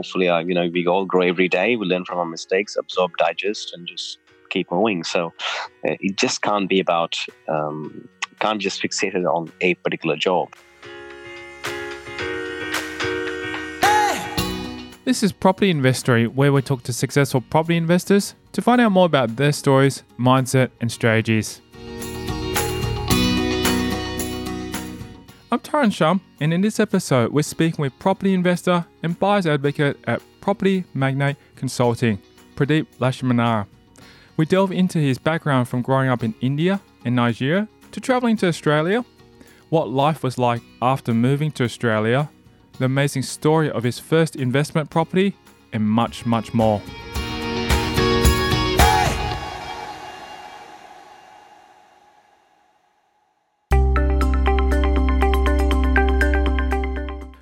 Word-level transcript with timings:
hopefully, 0.00 0.30
uh, 0.30 0.38
you 0.38 0.54
know, 0.54 0.66
we 0.72 0.86
all 0.86 1.04
grow 1.04 1.26
every 1.26 1.46
day. 1.46 1.76
We 1.76 1.84
learn 1.84 2.06
from 2.06 2.18
our 2.18 2.24
mistakes, 2.24 2.74
absorb, 2.74 3.10
digest, 3.18 3.74
and 3.74 3.86
just 3.86 4.18
keep 4.48 4.70
moving. 4.72 5.04
So 5.04 5.26
uh, 5.86 5.96
it 6.00 6.16
just 6.16 6.40
can't 6.40 6.70
be 6.70 6.80
about 6.80 7.16
um, 7.48 8.08
can't 8.38 8.62
just 8.62 8.82
fixate 8.82 9.14
it 9.14 9.26
on 9.26 9.52
a 9.60 9.74
particular 9.74 10.16
job. 10.16 10.48
This 15.04 15.22
is 15.22 15.32
Property 15.32 15.70
Investory, 15.70 16.26
where 16.26 16.50
we 16.50 16.62
talk 16.62 16.82
to 16.84 16.92
successful 16.94 17.42
property 17.42 17.76
investors 17.76 18.34
to 18.52 18.62
find 18.62 18.80
out 18.80 18.92
more 18.92 19.06
about 19.06 19.36
their 19.36 19.52
stories, 19.52 20.02
mindset, 20.18 20.70
and 20.80 20.90
strategies. 20.90 21.60
I'm 25.52 25.58
Tyrone 25.58 25.90
Shum, 25.90 26.20
and 26.38 26.54
in 26.54 26.60
this 26.60 26.78
episode, 26.78 27.32
we're 27.32 27.42
speaking 27.42 27.82
with 27.82 27.98
property 27.98 28.34
investor 28.34 28.86
and 29.02 29.18
buyer's 29.18 29.48
advocate 29.48 29.98
at 30.06 30.22
Property 30.40 30.84
Magnate 30.94 31.36
Consulting, 31.56 32.22
Pradeep 32.54 32.86
Laxminarayana. 33.00 33.66
We 34.36 34.46
delve 34.46 34.70
into 34.70 35.00
his 35.00 35.18
background 35.18 35.66
from 35.66 35.82
growing 35.82 36.08
up 36.08 36.22
in 36.22 36.36
India 36.40 36.80
and 37.04 37.16
Nigeria 37.16 37.66
to 37.90 38.00
traveling 38.00 38.36
to 38.36 38.46
Australia, 38.46 39.04
what 39.70 39.88
life 39.88 40.22
was 40.22 40.38
like 40.38 40.62
after 40.80 41.12
moving 41.12 41.50
to 41.50 41.64
Australia, 41.64 42.30
the 42.78 42.84
amazing 42.84 43.22
story 43.22 43.68
of 43.68 43.82
his 43.82 43.98
first 43.98 44.36
investment 44.36 44.88
property, 44.88 45.36
and 45.72 45.82
much, 45.82 46.24
much 46.24 46.54
more. 46.54 46.80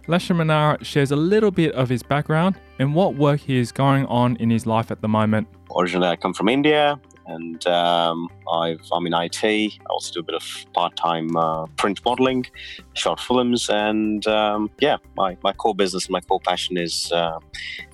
Laxminarayana 0.08 0.82
shares 0.82 1.10
a 1.10 1.16
little 1.16 1.50
bit 1.50 1.72
of 1.72 1.90
his 1.90 2.02
background 2.02 2.58
and 2.78 2.94
what 2.94 3.14
work 3.16 3.40
he 3.40 3.58
is 3.58 3.70
going 3.70 4.06
on 4.06 4.36
in 4.36 4.48
his 4.48 4.64
life 4.64 4.90
at 4.90 5.02
the 5.02 5.08
moment. 5.08 5.46
Originally, 5.76 6.08
I 6.08 6.16
come 6.16 6.32
from 6.32 6.48
India 6.48 6.98
and 7.26 7.66
um, 7.66 8.30
I've, 8.50 8.80
I'm 8.90 9.06
in 9.06 9.12
IT. 9.12 9.44
I 9.44 9.68
also 9.90 10.14
do 10.14 10.20
a 10.20 10.22
bit 10.22 10.34
of 10.34 10.64
part-time 10.72 11.36
uh, 11.36 11.66
print 11.76 12.00
modeling, 12.06 12.46
short 12.94 13.20
films, 13.20 13.68
and 13.68 14.26
um, 14.26 14.70
yeah, 14.80 14.96
my, 15.14 15.36
my 15.42 15.52
core 15.52 15.74
business, 15.74 16.08
my 16.08 16.22
core 16.22 16.40
passion 16.40 16.78
is 16.78 17.12
uh, 17.12 17.38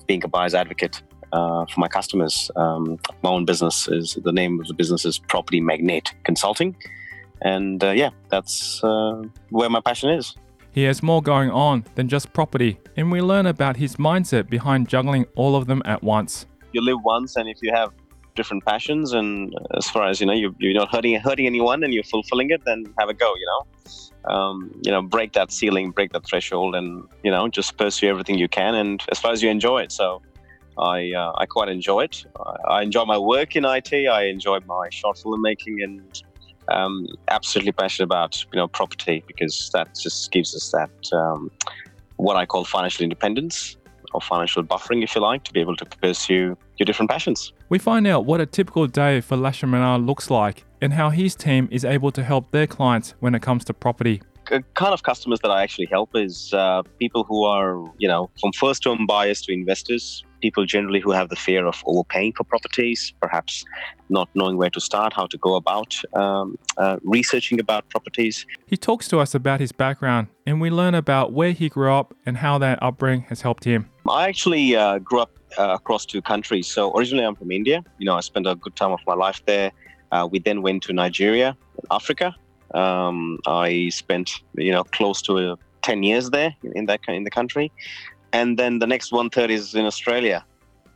being 0.07 0.23
a 0.23 0.29
buyer's 0.29 0.53
advocate 0.53 1.01
uh, 1.33 1.65
for 1.65 1.81
my 1.81 1.89
customers. 1.89 2.49
Um, 2.55 2.97
my 3.23 3.29
own 3.29 3.43
business 3.43 3.89
is 3.89 4.17
the 4.23 4.31
name 4.31 4.61
of 4.61 4.67
the 4.67 4.73
business 4.73 5.03
is 5.03 5.19
Property 5.19 5.59
Magnate 5.59 6.13
Consulting, 6.23 6.77
and 7.41 7.83
uh, 7.83 7.91
yeah, 7.91 8.11
that's 8.29 8.81
uh, 8.85 9.21
where 9.49 9.69
my 9.69 9.81
passion 9.81 10.11
is. 10.11 10.33
He 10.75 10.83
has 10.83 11.01
more 11.01 11.21
going 11.21 11.51
on 11.51 11.85
than 11.95 12.09
just 12.09 12.33
property, 12.33 12.77
and 12.97 13.09
we 13.09 13.21
learn 13.21 13.45
about 13.45 13.77
his 13.77 13.95
mindset 13.95 14.49
behind 14.49 14.89
juggling 14.89 15.25
all 15.37 15.55
of 15.55 15.67
them 15.67 15.81
at 15.85 16.03
once. 16.03 16.47
You 16.73 16.81
live 16.83 16.97
once, 17.05 17.37
and 17.37 17.47
if 17.47 17.59
you 17.61 17.71
have 17.73 17.93
different 18.35 18.65
passions, 18.65 19.13
and 19.13 19.55
as 19.77 19.89
far 19.89 20.09
as 20.09 20.19
you 20.19 20.25
know, 20.25 20.33
you, 20.33 20.53
you're 20.59 20.73
not 20.73 20.91
hurting 20.91 21.17
hurting 21.17 21.45
anyone, 21.45 21.81
and 21.85 21.93
you're 21.93 22.03
fulfilling 22.03 22.49
it, 22.49 22.61
then 22.65 22.83
have 22.99 23.07
a 23.07 23.13
go. 23.13 23.33
You 23.35 23.47
know, 23.51 24.33
um, 24.33 24.69
you 24.83 24.91
know, 24.91 25.01
break 25.01 25.31
that 25.31 25.53
ceiling, 25.53 25.91
break 25.91 26.11
that 26.11 26.25
threshold, 26.25 26.75
and 26.75 27.07
you 27.23 27.31
know, 27.31 27.47
just 27.47 27.77
pursue 27.77 28.09
everything 28.09 28.37
you 28.37 28.49
can, 28.49 28.75
and 28.75 29.01
as 29.09 29.17
far 29.17 29.31
as 29.31 29.41
you 29.41 29.49
enjoy 29.49 29.83
it. 29.83 29.93
So. 29.93 30.21
I, 30.77 31.13
uh, 31.13 31.31
I 31.37 31.45
quite 31.45 31.69
enjoy 31.69 32.01
it. 32.01 32.25
I, 32.37 32.79
I 32.79 32.81
enjoy 32.81 33.05
my 33.05 33.17
work 33.17 33.55
in 33.55 33.63
IT. 33.63 33.93
I 33.93 34.25
enjoy 34.25 34.59
my 34.65 34.89
short 34.91 35.17
film 35.17 35.41
making 35.41 35.81
and 35.81 36.21
um, 36.69 37.07
absolutely 37.29 37.71
passionate 37.71 38.05
about 38.05 38.43
you 38.53 38.57
know 38.57 38.67
property 38.67 39.23
because 39.27 39.69
that 39.73 39.95
just 39.95 40.31
gives 40.31 40.55
us 40.55 40.71
that 40.71 41.15
um, 41.17 41.51
what 42.17 42.35
I 42.35 42.45
call 42.45 42.63
financial 42.65 43.03
independence 43.03 43.77
or 44.13 44.21
financial 44.21 44.63
buffering, 44.63 45.03
if 45.03 45.13
you 45.15 45.21
like, 45.21 45.43
to 45.43 45.53
be 45.53 45.59
able 45.59 45.75
to 45.75 45.85
pursue 45.85 46.57
your 46.77 46.85
different 46.85 47.11
passions. 47.11 47.53
We 47.69 47.79
find 47.79 48.07
out 48.07 48.25
what 48.25 48.41
a 48.41 48.45
typical 48.45 48.87
day 48.87 49.21
for 49.21 49.35
Laxminarayana 49.37 50.05
looks 50.05 50.29
like 50.29 50.65
and 50.81 50.93
how 50.93 51.09
his 51.09 51.35
team 51.35 51.67
is 51.71 51.85
able 51.85 52.11
to 52.11 52.23
help 52.23 52.51
their 52.51 52.67
clients 52.67 53.13
when 53.19 53.35
it 53.35 53.41
comes 53.41 53.65
to 53.65 53.73
property. 53.73 54.21
The 54.49 54.63
kind 54.75 54.93
of 54.93 55.03
customers 55.03 55.39
that 55.41 55.49
I 55.49 55.63
actually 55.63 55.87
help 55.87 56.11
is 56.15 56.53
uh, 56.53 56.83
people 56.99 57.23
who 57.23 57.43
are, 57.45 57.83
you 57.97 58.07
know, 58.07 58.29
from 58.39 58.51
first 58.53 58.83
home 58.83 59.05
buyers 59.07 59.41
to 59.43 59.53
investors, 59.53 60.23
people 60.45 60.65
generally 60.75 61.01
who 61.05 61.11
have 61.19 61.29
the 61.29 61.35
fear 61.47 61.65
of 61.65 61.77
overpaying 61.91 62.31
for 62.37 62.43
properties, 62.43 62.99
perhaps 63.19 63.65
not 64.09 64.27
knowing 64.35 64.57
where 64.61 64.69
to 64.77 64.81
start, 64.89 65.11
how 65.19 65.25
to 65.33 65.37
go 65.47 65.55
about 65.55 65.91
um, 66.13 66.55
uh, 66.77 66.97
researching 67.17 67.59
about 67.65 67.81
properties. 67.89 68.45
He 68.67 68.77
talks 68.77 69.07
to 69.07 69.15
us 69.23 69.33
about 69.33 69.59
his 69.59 69.71
background 69.71 70.27
and 70.45 70.61
we 70.61 70.69
learn 70.69 70.93
about 70.93 71.33
where 71.39 71.53
he 71.61 71.67
grew 71.67 71.91
up 71.91 72.13
and 72.27 72.37
how 72.45 72.59
that 72.59 72.77
upbringing 72.87 73.25
has 73.31 73.41
helped 73.41 73.63
him. 73.63 73.89
I 74.07 74.27
actually 74.31 74.75
uh, 74.75 74.99
grew 74.99 75.21
up 75.25 75.31
uh, 75.57 75.79
across 75.79 76.05
two 76.05 76.21
countries. 76.21 76.67
So 76.67 76.95
originally 76.95 77.25
I'm 77.25 77.35
from 77.41 77.51
India. 77.51 77.83
You 77.97 78.05
know, 78.05 78.15
I 78.15 78.21
spent 78.31 78.45
a 78.45 78.55
good 78.63 78.75
time 78.75 78.91
of 78.91 78.99
my 79.07 79.15
life 79.15 79.41
there. 79.47 79.71
Uh, 80.11 80.27
we 80.31 80.37
then 80.47 80.61
went 80.61 80.83
to 80.83 80.93
Nigeria, 80.93 81.57
Africa. 81.89 82.35
Um, 82.75 83.39
I 83.47 83.89
spent, 83.89 84.27
you 84.65 84.71
know, 84.75 84.83
close 84.83 85.23
to 85.23 85.31
uh, 85.37 85.55
10 85.81 86.03
years 86.03 86.29
there 86.29 86.51
in 86.75 86.85
that 86.89 86.99
in 87.07 87.23
the 87.23 87.31
country 87.39 87.71
and 88.35 88.59
then 88.59 88.79
the 88.79 88.87
next 88.87 89.13
one 89.13 89.29
third 89.29 89.49
is 89.49 89.73
in 89.75 89.85
Australia. 89.85 90.45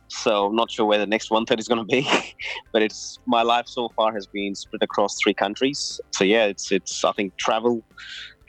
So 0.08 0.46
I'm 0.46 0.56
not 0.56 0.70
sure 0.70 0.84
where 0.84 0.98
the 0.98 1.06
next 1.06 1.30
one 1.30 1.46
third 1.46 1.58
is 1.58 1.68
going 1.68 1.78
to 1.78 1.90
be, 1.96 2.06
but 2.72 2.82
it's 2.82 3.18
my 3.26 3.42
life 3.42 3.66
so 3.66 3.88
far 3.96 4.12
has 4.12 4.26
been 4.26 4.54
split 4.54 4.82
across 4.82 5.16
three 5.22 5.32
countries. 5.32 6.00
So 6.10 6.24
yeah, 6.24 6.44
it's 6.44 6.70
it's 6.70 7.04
I 7.04 7.12
think 7.12 7.36
travel 7.36 7.82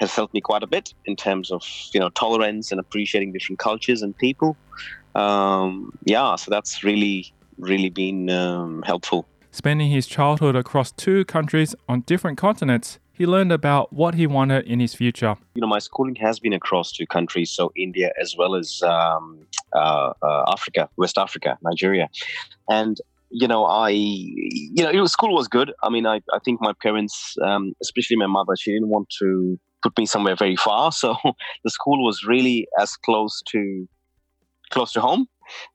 has 0.01 0.13
helped 0.13 0.33
me 0.33 0.41
quite 0.41 0.63
a 0.63 0.67
bit 0.67 0.93
in 1.05 1.15
terms 1.15 1.51
of 1.51 1.63
you 1.93 1.99
know 2.01 2.09
tolerance 2.09 2.71
and 2.71 2.79
appreciating 2.79 3.31
different 3.31 3.59
cultures 3.59 4.01
and 4.01 4.17
people. 4.17 4.57
Um, 5.15 5.93
yeah, 6.03 6.35
so 6.35 6.51
that's 6.51 6.83
really 6.83 7.33
really 7.57 7.89
been 7.89 8.29
um, 8.29 8.81
helpful. 8.81 9.25
Spending 9.51 9.89
his 9.89 10.07
childhood 10.07 10.55
across 10.55 10.91
two 10.91 11.23
countries 11.25 11.75
on 11.87 12.01
different 12.01 12.37
continents 12.37 12.99
he 13.21 13.27
learned 13.27 13.51
about 13.51 13.93
what 13.93 14.15
he 14.15 14.25
wanted 14.25 14.65
in 14.65 14.79
his 14.79 14.95
future. 14.95 15.35
You 15.53 15.61
know, 15.61 15.67
my 15.67 15.77
schooling 15.77 16.15
has 16.15 16.39
been 16.39 16.53
across 16.53 16.91
two 16.91 17.05
countries, 17.05 17.51
so 17.51 17.71
India 17.75 18.11
as 18.19 18.35
well 18.35 18.55
as 18.55 18.81
um, 18.81 19.45
uh, 19.75 20.13
uh, 20.23 20.45
Africa, 20.51 20.89
West 20.97 21.19
Africa, 21.19 21.55
Nigeria, 21.61 22.09
and 22.67 22.97
you 23.29 23.47
know, 23.47 23.63
I, 23.65 23.89
you 23.91 24.83
know, 24.83 24.89
it 24.89 24.99
was, 24.99 25.11
school 25.11 25.33
was 25.35 25.47
good. 25.47 25.71
I 25.83 25.89
mean, 25.89 26.05
I, 26.05 26.15
I 26.33 26.39
think 26.43 26.59
my 26.61 26.73
parents, 26.81 27.35
um, 27.45 27.73
especially 27.81 28.17
my 28.17 28.25
mother, 28.25 28.55
she 28.59 28.73
didn't 28.73 28.89
want 28.89 29.07
to 29.19 29.57
put 29.83 29.97
me 29.97 30.05
somewhere 30.07 30.35
very 30.35 30.55
far, 30.55 30.91
so 31.03 31.15
the 31.63 31.69
school 31.69 32.03
was 32.03 32.23
really 32.25 32.67
as 32.79 32.95
close 33.05 33.43
to 33.51 33.87
close 34.71 34.93
to 34.93 35.01
home 35.01 35.27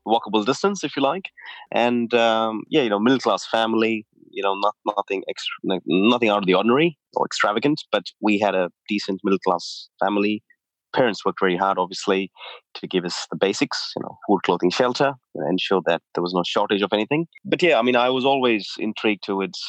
walkable 0.06 0.44
distance, 0.44 0.82
if 0.82 0.96
you 0.96 1.02
like. 1.02 1.30
And 1.70 2.12
um, 2.14 2.62
yeah, 2.68 2.82
you 2.82 2.88
know, 2.88 2.98
middle 2.98 3.18
class 3.18 3.46
family, 3.46 4.06
you 4.36 4.42
know, 4.42 4.54
not 4.54 4.74
nothing 4.96 5.24
nothing 5.64 6.28
out 6.28 6.42
of 6.42 6.46
the 6.46 6.54
ordinary 6.54 6.96
or 7.14 7.24
extravagant, 7.24 7.82
but 7.90 8.04
we 8.20 8.38
had 8.38 8.54
a 8.54 8.70
decent 8.88 9.20
middle 9.24 9.38
class 9.44 9.88
family. 9.98 10.42
Parents 10.94 11.24
worked 11.24 11.40
very 11.40 11.56
hard, 11.56 11.78
obviously, 11.78 12.30
to 12.74 12.86
give 12.86 13.04
us 13.04 13.26
the 13.30 13.36
basics, 13.36 13.92
you 13.96 14.02
know, 14.02 14.16
food, 14.26 14.42
clothing, 14.44 14.70
shelter, 14.70 15.14
and 15.34 15.50
ensure 15.50 15.82
that 15.86 16.00
there 16.14 16.22
was 16.22 16.32
no 16.32 16.42
shortage 16.46 16.82
of 16.82 16.92
anything. 16.92 17.26
But 17.44 17.62
yeah, 17.62 17.78
I 17.78 17.82
mean, 17.82 17.96
I 17.96 18.08
was 18.10 18.24
always 18.24 18.72
intrigued 18.78 19.24
towards, 19.24 19.60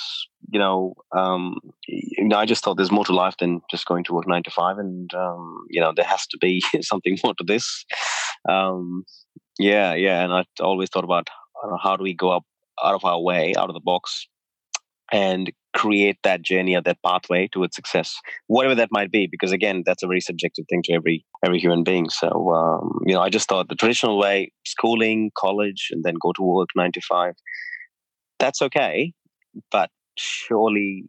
you 0.49 0.59
know, 0.59 0.93
um, 1.17 1.55
you 1.87 2.27
know, 2.27 2.37
I 2.37 2.45
just 2.45 2.63
thought 2.63 2.75
there's 2.75 2.91
more 2.91 3.05
to 3.05 3.13
life 3.13 3.35
than 3.39 3.61
just 3.71 3.87
going 3.87 4.03
to 4.05 4.13
work 4.13 4.27
nine 4.27 4.43
to 4.43 4.51
five, 4.51 4.77
and 4.77 5.13
um, 5.13 5.65
you 5.69 5.81
know, 5.81 5.93
there 5.95 6.05
has 6.05 6.27
to 6.27 6.37
be 6.37 6.61
something 6.81 7.17
more 7.23 7.33
to 7.35 7.43
this. 7.45 7.85
Um, 8.49 9.03
yeah, 9.59 9.93
yeah, 9.95 10.23
and 10.23 10.33
I 10.33 10.43
always 10.59 10.89
thought 10.89 11.05
about 11.05 11.29
how 11.81 11.95
do 11.95 12.03
we 12.03 12.13
go 12.13 12.31
up 12.31 12.43
out 12.83 12.95
of 12.95 13.05
our 13.05 13.19
way, 13.19 13.55
out 13.57 13.69
of 13.69 13.73
the 13.73 13.81
box, 13.81 14.27
and 15.11 15.51
create 15.75 16.17
that 16.23 16.41
journey 16.41 16.75
or 16.75 16.81
that 16.81 16.97
pathway 17.05 17.47
towards 17.47 17.75
success, 17.75 18.19
whatever 18.47 18.75
that 18.75 18.89
might 18.91 19.11
be. 19.11 19.27
Because 19.29 19.51
again, 19.51 19.83
that's 19.85 20.03
a 20.03 20.07
very 20.07 20.21
subjective 20.21 20.65
thing 20.69 20.81
to 20.83 20.93
every 20.93 21.25
every 21.45 21.59
human 21.59 21.83
being. 21.83 22.09
So 22.09 22.51
um, 22.51 22.99
you 23.05 23.13
know, 23.13 23.21
I 23.21 23.29
just 23.29 23.47
thought 23.47 23.69
the 23.69 23.75
traditional 23.75 24.17
way, 24.17 24.51
schooling, 24.65 25.31
college, 25.37 25.89
and 25.91 26.03
then 26.03 26.15
go 26.21 26.33
to 26.33 26.41
work 26.41 26.69
nine 26.75 26.91
to 26.93 27.01
five. 27.01 27.35
That's 28.39 28.61
okay, 28.61 29.13
but 29.71 29.89
surely, 30.17 31.05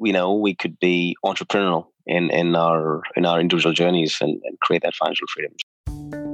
you 0.00 0.12
know, 0.12 0.34
we 0.34 0.54
could 0.54 0.78
be 0.78 1.16
entrepreneurial 1.24 1.86
in 2.06 2.30
in 2.30 2.56
our 2.56 3.02
in 3.16 3.26
our 3.26 3.40
individual 3.40 3.72
journeys 3.72 4.18
and, 4.20 4.40
and 4.44 4.58
create 4.60 4.82
that 4.82 4.94
financial 4.94 5.26
freedom. 5.34 6.25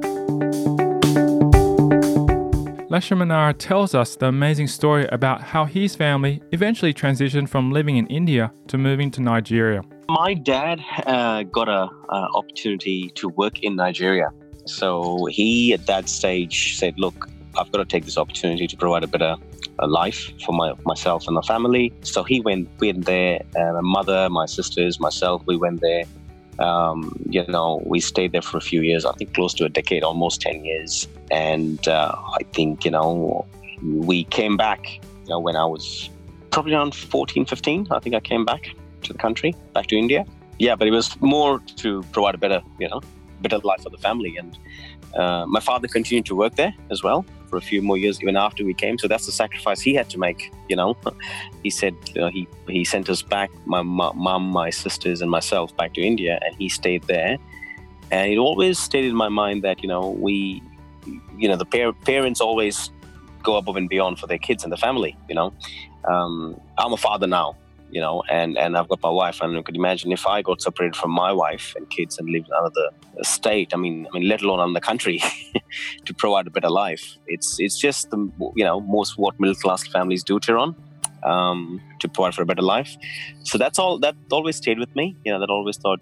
Laxminarayana 2.92 3.56
tells 3.56 3.94
us 3.94 4.16
the 4.16 4.26
amazing 4.26 4.66
story 4.66 5.06
about 5.12 5.40
how 5.40 5.64
his 5.64 5.96
family 5.96 6.42
eventually 6.52 6.92
transitioned 6.92 7.48
from 7.48 7.70
living 7.72 7.96
in 7.96 8.06
India 8.08 8.52
to 8.68 8.76
moving 8.76 9.10
to 9.12 9.22
Nigeria. 9.22 9.80
My 10.10 10.34
dad 10.34 10.78
uh, 11.06 11.44
got 11.44 11.70
a 11.70 11.88
opportunity 12.10 13.10
to 13.14 13.30
work 13.30 13.60
in 13.60 13.76
Nigeria, 13.76 14.28
so 14.66 15.24
he 15.30 15.72
at 15.72 15.86
that 15.86 16.06
stage 16.06 16.76
said, 16.76 16.92
"Look, 16.98 17.30
I've 17.56 17.72
got 17.72 17.78
to 17.78 17.86
take 17.86 18.04
this 18.04 18.18
opportunity 18.18 18.66
to 18.66 18.76
provide 18.76 19.04
a 19.04 19.06
better 19.06 19.36
life 19.80 20.30
for 20.44 20.52
my 20.52 20.74
myself 20.84 21.26
and 21.26 21.34
my 21.34 21.46
family." 21.52 21.94
So 22.02 22.22
he 22.22 22.42
went 22.42 22.68
went 22.78 23.06
there. 23.06 23.40
My 23.54 23.80
mother, 23.80 24.28
my 24.28 24.44
sisters, 24.44 25.00
myself, 25.00 25.42
we 25.46 25.56
went 25.56 25.80
there 25.80 26.04
Um, 26.58 27.16
you 27.28 27.44
know, 27.46 27.82
we 27.84 28.00
stayed 28.00 28.32
there 28.32 28.43
for 28.43 28.58
a 28.58 28.60
few 28.60 28.82
years, 28.82 29.04
I 29.04 29.12
think 29.12 29.34
close 29.34 29.54
to 29.54 29.64
a 29.64 29.69
decade, 29.69 30.02
almost 30.02 30.40
10 30.43 30.64
years. 30.64 31.08
And 31.31 31.87
uh, 31.88 32.14
I 32.14 32.43
think, 32.52 32.84
you 32.84 32.90
know, 32.90 33.46
we 33.82 34.25
came 34.25 34.56
back 34.56 35.00
you 35.25 35.31
know, 35.31 35.40
when 35.40 35.56
I 35.56 35.64
was 35.64 36.10
probably 36.50 36.75
around 36.75 36.94
14, 36.94 37.46
15. 37.46 37.88
I 37.90 37.99
think 37.99 38.14
I 38.14 38.20
came 38.20 38.44
back 38.44 38.75
to 39.02 39.12
the 39.12 39.19
country, 39.19 39.54
back 39.72 39.87
to 39.88 39.96
India. 39.96 40.25
Yeah, 40.58 40.76
but 40.76 40.87
it 40.87 40.93
was 40.93 41.20
more 41.20 41.60
to 41.76 42.02
provide 42.12 42.34
a 42.34 42.38
better, 42.38 42.62
you 42.78 42.88
know, 42.88 43.00
better 43.40 43.58
life 43.58 43.82
for 43.82 43.90
the 43.90 43.99
family. 43.99 44.37
And 44.37 44.58
uh, 45.16 45.46
my 45.46 45.60
father 45.60 45.88
continued 45.88 46.26
to 46.26 46.37
work 46.37 46.54
there 46.56 46.75
as 46.90 47.02
well 47.02 47.25
for 47.52 47.58
a 47.58 47.60
few 47.60 47.82
more 47.82 47.99
years, 47.99 48.22
even 48.22 48.34
after 48.34 48.64
we 48.64 48.72
came. 48.72 48.96
So 48.96 49.06
that's 49.06 49.26
the 49.26 49.32
sacrifice 49.32 49.78
he 49.82 49.93
had 49.94 50.08
to 50.08 50.19
make. 50.19 50.50
You 50.70 50.76
know, 50.76 50.96
he 51.62 51.69
said 51.69 51.94
uh, 52.19 52.31
he 52.31 52.49
he 52.66 52.82
sent 52.82 53.10
us 53.10 53.20
back, 53.20 53.50
my 53.66 53.82
mom, 53.82 54.44
my 54.62 54.70
sisters, 54.70 55.20
and 55.20 55.31
myself 55.31 55.76
back 55.76 55.93
to 55.94 56.00
India, 56.00 56.40
and 56.44 56.56
he 56.56 56.70
stayed 56.70 57.02
there. 57.02 57.37
And 58.10 58.32
it 58.32 58.38
always 58.38 58.78
stayed 58.78 59.04
in 59.04 59.14
my 59.14 59.28
mind 59.28 59.62
that 59.64 59.82
you 59.82 59.88
know 59.93 60.04
we, 60.26 60.62
you 61.37 61.46
know, 61.49 61.56
the 61.56 61.66
par- 61.66 61.93
parents 61.93 62.40
always 62.40 62.90
go 63.43 63.56
above 63.56 63.76
and 63.76 63.88
beyond 63.88 64.19
for 64.19 64.26
their 64.26 64.38
kids 64.49 64.64
and 64.64 64.72
the 64.72 64.78
family. 64.87 65.14
You 65.28 65.34
know, 65.34 65.52
um, 66.08 66.58
I'm 66.78 66.94
a 66.94 66.96
father 66.96 67.26
now, 67.26 67.56
you 67.92 68.00
know, 68.00 68.22
and, 68.30 68.56
and 68.56 68.76
I've 68.76 68.88
got 68.88 69.02
my 69.02 69.10
wife. 69.10 69.40
And 69.42 69.52
you 69.52 69.62
could 69.62 69.76
imagine 69.76 70.12
if 70.12 70.26
I 70.26 70.40
got 70.40 70.62
separated 70.62 70.96
from 70.96 71.10
my 71.10 71.30
wife 71.30 71.74
and 71.76 71.88
kids 71.90 72.18
and 72.18 72.28
lived 72.28 72.48
in 72.48 72.54
another 72.54 72.88
state, 73.20 73.72
I 73.74 73.76
mean, 73.76 74.08
I 74.10 74.18
mean, 74.18 74.28
let 74.28 74.40
alone 74.40 74.60
another 74.60 74.80
country, 74.80 75.22
to 76.06 76.14
provide 76.14 76.46
a 76.46 76.50
better 76.50 76.70
life. 76.70 77.18
It's 77.26 77.60
it's 77.60 77.78
just 77.78 78.10
the 78.10 78.18
you 78.56 78.64
know 78.64 78.80
most 78.80 79.18
what 79.18 79.38
middle 79.38 79.54
class 79.54 79.86
families 79.86 80.24
do, 80.24 80.40
Tyrone, 80.40 80.74
um, 81.22 81.82
to 82.00 82.08
provide 82.08 82.34
for 82.34 82.42
a 82.42 82.46
better 82.46 82.62
life. 82.62 82.96
So 83.44 83.58
that's 83.58 83.78
all. 83.78 83.98
That 83.98 84.16
always 84.30 84.56
stayed 84.56 84.78
with 84.78 84.96
me. 84.96 85.14
You 85.24 85.32
know, 85.32 85.40
that 85.40 85.50
always 85.50 85.76
thought, 85.76 86.00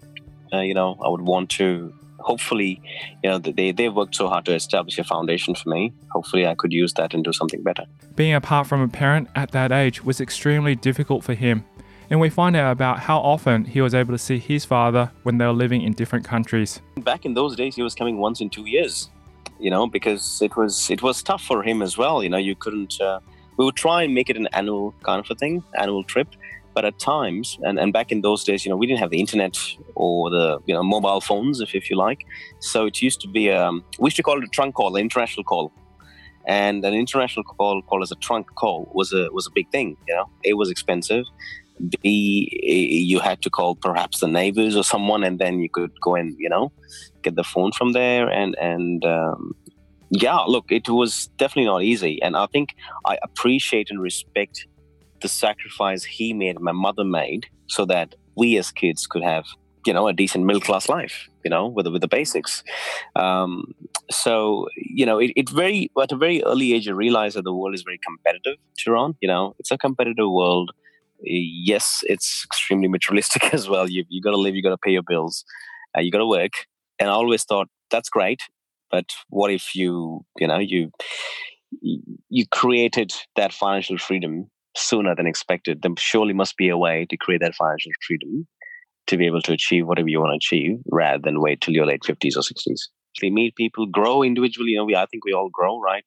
uh, 0.53 0.61
you 0.61 0.73
know, 0.73 0.97
I 1.03 1.09
would 1.09 1.21
want 1.21 1.49
to 1.61 1.93
hopefully, 2.21 2.81
you 3.23 3.29
know, 3.29 3.39
they, 3.39 3.71
they 3.71 3.89
worked 3.89 4.15
so 4.15 4.27
hard 4.27 4.45
to 4.45 4.53
establish 4.53 4.97
a 4.97 5.03
foundation 5.03 5.55
for 5.55 5.69
me. 5.69 5.93
Hopefully, 6.11 6.47
I 6.47 6.55
could 6.55 6.71
use 6.71 6.93
that 6.93 7.13
and 7.13 7.23
do 7.23 7.33
something 7.33 7.61
better. 7.63 7.85
Being 8.15 8.33
apart 8.33 8.67
from 8.67 8.81
a 8.81 8.87
parent 8.87 9.29
at 9.35 9.51
that 9.51 9.71
age 9.71 10.03
was 10.03 10.21
extremely 10.21 10.75
difficult 10.75 11.23
for 11.23 11.33
him. 11.33 11.65
And 12.11 12.19
we 12.19 12.29
find 12.29 12.57
out 12.57 12.73
about 12.73 12.99
how 12.99 13.19
often 13.19 13.63
he 13.63 13.79
was 13.79 13.93
able 13.95 14.13
to 14.13 14.17
see 14.17 14.37
his 14.37 14.65
father 14.65 15.09
when 15.23 15.37
they 15.37 15.45
were 15.45 15.53
living 15.53 15.81
in 15.81 15.93
different 15.93 16.25
countries. 16.25 16.81
Back 16.97 17.23
in 17.23 17.35
those 17.35 17.55
days, 17.55 17.73
he 17.73 17.81
was 17.81 17.95
coming 17.95 18.17
once 18.17 18.41
in 18.41 18.49
two 18.49 18.65
years, 18.65 19.09
you 19.61 19.69
know, 19.69 19.87
because 19.87 20.41
it 20.41 20.57
was 20.57 20.89
it 20.89 21.01
was 21.01 21.23
tough 21.23 21.41
for 21.41 21.63
him 21.63 21.81
as 21.81 21.97
well. 21.97 22.21
You 22.21 22.27
know, 22.27 22.37
you 22.37 22.53
couldn't. 22.53 22.99
Uh, 22.99 23.21
we 23.55 23.63
would 23.63 23.77
try 23.77 24.03
and 24.03 24.13
make 24.13 24.29
it 24.29 24.35
an 24.35 24.49
annual 24.51 24.93
kind 25.03 25.23
of 25.23 25.31
a 25.31 25.35
thing, 25.35 25.63
annual 25.79 26.03
trip, 26.03 26.27
but 26.73 26.83
at 26.83 26.99
times, 26.99 27.57
and, 27.61 27.79
and 27.79 27.93
back 27.93 28.11
in 28.11 28.19
those 28.21 28.43
days, 28.43 28.65
you 28.65 28.69
know, 28.69 28.75
we 28.75 28.87
didn't 28.87 28.99
have 28.99 29.11
the 29.11 29.19
internet 29.19 29.57
or 29.95 30.29
the 30.29 30.59
you 30.65 30.73
know 30.73 30.83
mobile 30.83 31.21
phones, 31.21 31.61
if, 31.61 31.73
if 31.73 31.89
you 31.89 31.95
like. 31.95 32.25
So 32.59 32.87
it 32.87 33.01
used 33.01 33.21
to 33.21 33.29
be 33.29 33.49
um, 33.51 33.85
we 33.99 34.07
used 34.07 34.17
to 34.17 34.23
call 34.23 34.37
it 34.37 34.43
a 34.43 34.49
trunk 34.49 34.75
call, 34.75 34.93
an 34.97 35.01
international 35.01 35.45
call, 35.45 35.71
and 36.45 36.83
an 36.83 36.93
international 36.93 37.45
call 37.45 37.81
called 37.83 38.03
as 38.03 38.11
a 38.11 38.15
trunk 38.15 38.47
call 38.55 38.91
was 38.93 39.13
a 39.13 39.29
was 39.31 39.47
a 39.47 39.51
big 39.51 39.71
thing. 39.71 39.95
You 40.09 40.15
know, 40.15 40.29
it 40.43 40.55
was 40.55 40.69
expensive. 40.69 41.23
B, 42.01 42.49
you 43.07 43.19
had 43.19 43.41
to 43.41 43.49
call 43.49 43.75
perhaps 43.75 44.19
the 44.19 44.27
neighbors 44.27 44.75
or 44.75 44.83
someone, 44.83 45.23
and 45.23 45.39
then 45.39 45.59
you 45.59 45.69
could 45.69 45.91
go 46.01 46.15
and 46.15 46.35
you 46.37 46.49
know 46.49 46.71
get 47.21 47.35
the 47.35 47.43
phone 47.43 47.71
from 47.71 47.93
there. 47.93 48.29
And 48.29 48.55
and 48.59 49.05
um, 49.05 49.55
yeah, 50.11 50.39
look, 50.39 50.65
it 50.69 50.89
was 50.89 51.27
definitely 51.37 51.69
not 51.69 51.83
easy. 51.83 52.21
And 52.21 52.35
I 52.35 52.45
think 52.47 52.75
I 53.05 53.17
appreciate 53.23 53.89
and 53.89 54.01
respect 54.01 54.67
the 55.21 55.29
sacrifice 55.29 56.03
he 56.03 56.33
made, 56.33 56.59
my 56.59 56.71
mother 56.73 57.03
made, 57.03 57.45
so 57.67 57.85
that 57.85 58.15
we 58.35 58.57
as 58.57 58.71
kids 58.71 59.07
could 59.07 59.23
have, 59.23 59.45
you 59.85 59.93
know, 59.93 60.07
a 60.07 60.13
decent 60.13 60.45
middle 60.45 60.61
class 60.61 60.89
life, 60.89 61.29
you 61.43 61.49
know, 61.49 61.67
with 61.67 61.85
the, 61.85 61.91
with 61.91 62.01
the 62.01 62.07
basics. 62.07 62.63
Um, 63.15 63.73
so, 64.09 64.67
you 64.75 65.05
know, 65.05 65.19
it, 65.19 65.31
it 65.35 65.49
very, 65.49 65.91
at 66.01 66.11
a 66.11 66.17
very 66.17 66.43
early 66.43 66.73
age, 66.73 66.87
I 66.87 66.91
realized 66.91 67.35
that 67.37 67.43
the 67.43 67.53
world 67.53 67.75
is 67.75 67.83
very 67.83 67.99
competitive, 68.05 68.57
Tyrone. 68.83 69.15
You 69.21 69.27
know, 69.27 69.55
it's 69.59 69.71
a 69.71 69.77
competitive 69.77 70.29
world. 70.29 70.71
Yes, 71.23 72.01
it's 72.03 72.43
extremely 72.45 72.87
materialistic 72.87 73.43
as 73.53 73.69
well. 73.69 73.89
You, 73.89 74.03
you 74.09 74.21
got 74.21 74.31
to 74.31 74.37
live, 74.37 74.55
you 74.55 74.63
got 74.63 74.69
to 74.69 74.77
pay 74.77 74.91
your 74.91 75.03
bills, 75.03 75.43
uh, 75.97 76.01
you 76.01 76.11
got 76.11 76.19
to 76.19 76.27
work. 76.27 76.53
And 76.99 77.09
I 77.09 77.13
always 77.13 77.43
thought, 77.43 77.67
that's 77.89 78.09
great. 78.09 78.41
But 78.89 79.05
what 79.29 79.51
if 79.51 79.75
you, 79.75 80.25
you 80.37 80.47
know, 80.47 80.59
you, 80.59 80.91
you 81.81 82.45
created 82.47 83.13
that 83.35 83.53
financial 83.53 83.97
freedom 83.97 84.49
sooner 84.75 85.15
than 85.15 85.27
expected, 85.27 85.81
there 85.81 85.91
surely 85.97 86.33
must 86.33 86.57
be 86.57 86.69
a 86.69 86.77
way 86.77 87.05
to 87.09 87.17
create 87.17 87.41
that 87.41 87.55
financial 87.55 87.91
freedom 88.05 88.47
to 89.07 89.17
be 89.17 89.25
able 89.25 89.41
to 89.43 89.53
achieve 89.53 89.87
whatever 89.87 90.07
you 90.09 90.19
want 90.19 90.31
to 90.31 90.37
achieve 90.37 90.77
rather 90.91 91.21
than 91.23 91.41
wait 91.41 91.61
till 91.61 91.73
your 91.73 91.85
late 91.85 92.03
50s 92.03 92.37
or 92.37 92.41
60s. 92.43 92.89
We 93.21 93.29
meet 93.31 93.55
people, 93.55 93.87
grow 93.87 94.23
individually. 94.23 94.71
You 94.71 94.77
know, 94.79 94.85
we 94.85 94.95
I 94.95 95.05
think 95.07 95.25
we 95.25 95.33
all 95.33 95.49
grow, 95.51 95.79
right? 95.81 96.03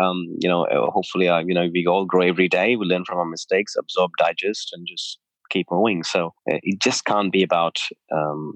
Um, 0.00 0.36
you 0.40 0.48
know, 0.48 0.64
uh, 0.64 0.90
hopefully, 0.90 1.28
uh, 1.28 1.38
you 1.38 1.54
know, 1.54 1.68
we 1.72 1.86
all 1.86 2.04
grow 2.04 2.22
every 2.22 2.48
day. 2.48 2.76
We 2.76 2.86
learn 2.86 3.04
from 3.04 3.18
our 3.18 3.24
mistakes, 3.24 3.74
absorb, 3.76 4.12
digest, 4.18 4.70
and 4.72 4.86
just 4.86 5.18
keep 5.50 5.66
moving. 5.70 6.04
So 6.04 6.34
uh, 6.50 6.58
it 6.62 6.80
just 6.80 7.04
can't 7.04 7.32
be 7.32 7.42
about 7.42 7.78
um, 8.12 8.52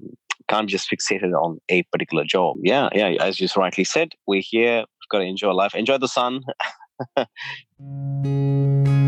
can't 0.47 0.69
just 0.69 0.89
fixated 0.89 1.33
on 1.33 1.59
a 1.69 1.83
particular 1.83 2.23
job. 2.23 2.57
Yeah, 2.61 2.89
yeah. 2.93 3.15
As 3.19 3.39
you 3.39 3.47
rightly 3.55 3.83
said, 3.83 4.09
we're 4.27 4.43
here. 4.43 4.79
We've 4.79 5.09
got 5.09 5.19
to 5.19 5.25
enjoy 5.25 5.51
life, 5.51 5.75
enjoy 5.75 5.97
the 5.97 6.07
sun. 6.07 6.41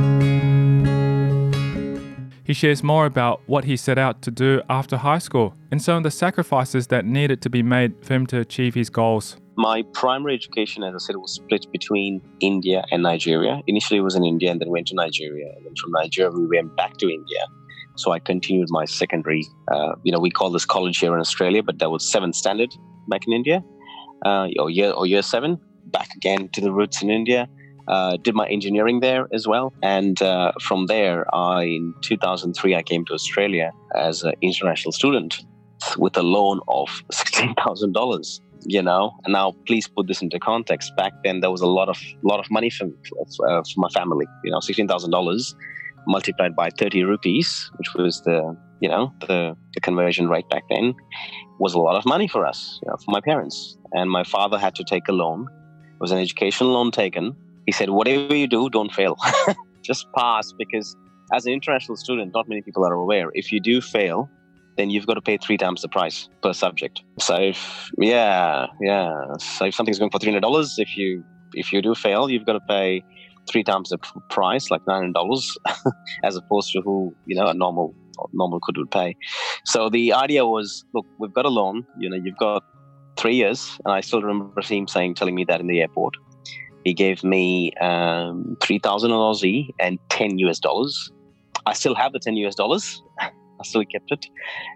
He 2.45 2.53
shares 2.53 2.83
more 2.83 3.07
about 3.07 3.41
what 3.47 3.63
he 3.63 3.75
set 3.75 3.97
out 3.97 4.21
to 4.21 4.29
do 4.29 4.61
after 4.69 4.97
high 4.97 5.17
school 5.17 5.55
and 5.71 5.81
some 5.81 5.97
of 5.97 6.03
the 6.03 6.11
sacrifices 6.11 6.85
that 6.87 7.03
needed 7.03 7.41
to 7.41 7.49
be 7.49 7.63
made 7.63 8.05
for 8.05 8.13
him 8.13 8.27
to 8.27 8.39
achieve 8.39 8.75
his 8.75 8.91
goals. 8.91 9.37
My 9.57 9.81
primary 9.93 10.35
education, 10.35 10.83
as 10.83 10.93
I 10.93 10.99
said, 10.99 11.15
was 11.15 11.33
split 11.33 11.65
between 11.71 12.21
India 12.41 12.85
and 12.91 13.01
Nigeria. 13.01 13.61
Initially, 13.65 13.97
it 13.97 14.03
was 14.03 14.13
in 14.13 14.23
India 14.23 14.51
and 14.51 14.61
then 14.61 14.69
went 14.69 14.85
to 14.87 14.95
Nigeria. 14.95 15.47
And 15.55 15.65
then 15.65 15.73
from 15.81 15.91
Nigeria, 15.93 16.29
we 16.29 16.45
went 16.45 16.75
back 16.75 16.97
to 16.97 17.09
India. 17.09 17.47
So 17.95 18.11
I 18.11 18.19
continued 18.19 18.67
my 18.69 18.85
secondary, 18.85 19.43
uh, 19.71 19.95
you 20.03 20.11
know, 20.11 20.19
we 20.19 20.29
call 20.29 20.51
this 20.51 20.65
college 20.65 20.99
here 20.99 21.15
in 21.15 21.19
Australia, 21.19 21.63
but 21.63 21.79
that 21.79 21.89
was 21.89 22.05
seventh 22.05 22.35
standard 22.35 22.69
back 23.07 23.21
in 23.25 23.33
India, 23.33 23.63
uh, 24.23 24.49
or 24.59 24.69
year 24.69 24.91
or 24.91 25.07
year 25.07 25.23
seven, 25.23 25.59
back 25.85 26.09
again 26.15 26.49
to 26.49 26.61
the 26.61 26.71
roots 26.71 27.01
in 27.01 27.09
India 27.09 27.49
uh, 27.87 28.17
did 28.17 28.35
my 28.35 28.47
engineering 28.47 28.99
there 28.99 29.27
as 29.31 29.47
well. 29.47 29.73
And 29.83 30.21
uh, 30.21 30.51
from 30.61 30.87
there, 30.87 31.25
I, 31.35 31.63
in 31.63 31.93
2003, 32.01 32.75
I 32.75 32.83
came 32.83 33.05
to 33.05 33.13
Australia 33.13 33.71
as 33.95 34.23
an 34.23 34.33
international 34.41 34.91
student 34.91 35.45
with 35.97 36.17
a 36.17 36.23
loan 36.23 36.61
of 36.67 36.89
$16,000. 37.11 38.41
You 38.67 38.81
know, 38.81 39.11
and 39.25 39.33
now 39.33 39.53
please 39.67 39.87
put 39.87 40.07
this 40.07 40.23
into 40.23 40.39
context. 40.39 40.91
Back 40.97 41.13
then, 41.23 41.41
there 41.41 41.51
was 41.51 41.61
a 41.61 41.67
lot 41.67 41.87
of 41.87 42.01
lot 42.23 42.39
of 42.39 42.49
money 42.49 42.71
for, 42.71 42.87
for, 43.37 43.47
uh, 43.47 43.61
for 43.61 43.79
my 43.79 43.89
family. 43.89 44.25
You 44.43 44.49
know, 44.49 44.59
sixteen 44.59 44.87
thousand 44.87 45.11
dollars 45.11 45.55
multiplied 46.07 46.55
by 46.55 46.69
30 46.71 47.03
rupees, 47.03 47.69
which 47.77 47.93
was 47.93 48.21
the 48.21 48.57
you 48.81 48.89
know 48.89 49.13
the, 49.27 49.55
the 49.75 49.81
conversion 49.81 50.29
rate 50.29 50.49
back 50.49 50.63
then, 50.71 50.95
was 51.59 51.75
a 51.75 51.79
lot 51.79 51.95
of 51.95 52.07
money 52.07 52.27
for 52.27 52.43
us, 52.43 52.79
you 52.81 52.89
know, 52.89 52.97
for 52.97 53.11
my 53.11 53.21
parents. 53.21 53.77
And 53.91 54.09
my 54.09 54.23
father 54.23 54.57
had 54.57 54.73
to 54.75 54.83
take 54.83 55.07
a 55.09 55.11
loan. 55.11 55.47
It 55.83 56.01
was 56.01 56.11
an 56.11 56.17
education 56.17 56.67
loan 56.73 56.89
taken 56.89 57.35
he 57.65 57.71
said, 57.71 57.89
whatever 57.89 58.35
you 58.35 58.47
do, 58.47 58.69
don't 58.69 58.91
fail. 58.91 59.17
Just 59.81 60.07
pass 60.17 60.51
because 60.57 60.95
as 61.33 61.45
an 61.45 61.53
international 61.53 61.95
student, 61.95 62.33
not 62.33 62.47
many 62.47 62.61
people 62.61 62.85
are 62.85 62.93
aware. 62.93 63.29
If 63.33 63.51
you 63.51 63.59
do 63.59 63.81
fail, 63.81 64.29
then 64.77 64.89
you've 64.89 65.07
got 65.07 65.15
to 65.15 65.21
pay 65.21 65.37
three 65.37 65.57
times 65.57 65.81
the 65.81 65.87
price 65.87 66.29
per 66.41 66.53
subject. 66.53 67.01
So 67.19 67.35
if 67.35 67.89
yeah, 67.97 68.67
yeah. 68.81 69.13
So 69.39 69.65
if 69.65 69.75
something's 69.75 69.99
going 69.99 70.11
for 70.11 70.19
three 70.19 70.31
hundred 70.31 70.41
dollars, 70.41 70.75
if 70.77 70.97
you 70.97 71.23
if 71.53 71.71
you 71.71 71.81
do 71.81 71.95
fail, 71.95 72.29
you've 72.29 72.45
got 72.45 72.53
to 72.53 72.59
pay 72.67 73.03
three 73.49 73.63
times 73.63 73.89
the 73.89 73.97
price, 74.29 74.69
like 74.69 74.81
nine 74.87 74.97
hundred 74.97 75.13
dollars, 75.13 75.57
as 76.23 76.35
opposed 76.35 76.71
to 76.73 76.81
who 76.81 77.15
you 77.25 77.35
know 77.35 77.47
a 77.47 77.53
normal 77.53 77.95
normal 78.33 78.59
kid 78.59 78.77
would 78.77 78.91
pay. 78.91 79.15
So 79.65 79.89
the 79.89 80.13
idea 80.13 80.45
was, 80.45 80.85
look, 80.93 81.05
we've 81.19 81.33
got 81.33 81.45
a 81.45 81.49
loan. 81.49 81.85
You 81.99 82.09
know, 82.09 82.17
you've 82.17 82.37
got 82.37 82.63
three 83.17 83.35
years, 83.35 83.77
and 83.85 83.93
I 83.93 84.01
still 84.01 84.21
remember 84.21 84.61
him 84.61 84.87
saying, 84.87 85.15
telling 85.15 85.35
me 85.35 85.45
that 85.45 85.59
in 85.59 85.67
the 85.67 85.81
airport. 85.81 86.15
He 86.85 86.93
gave 86.93 87.23
me 87.23 87.73
um, 87.81 88.55
3,000 88.61 89.09
Aussie 89.09 89.69
and 89.79 89.97
10 90.09 90.37
US 90.39 90.59
dollars. 90.59 91.11
I 91.65 91.73
still 91.73 91.95
have 91.95 92.13
the 92.13 92.19
10 92.19 92.35
US 92.37 92.55
dollars. 92.55 93.01
I 93.21 93.63
still 93.63 93.83
kept 93.85 94.11
it. 94.11 94.27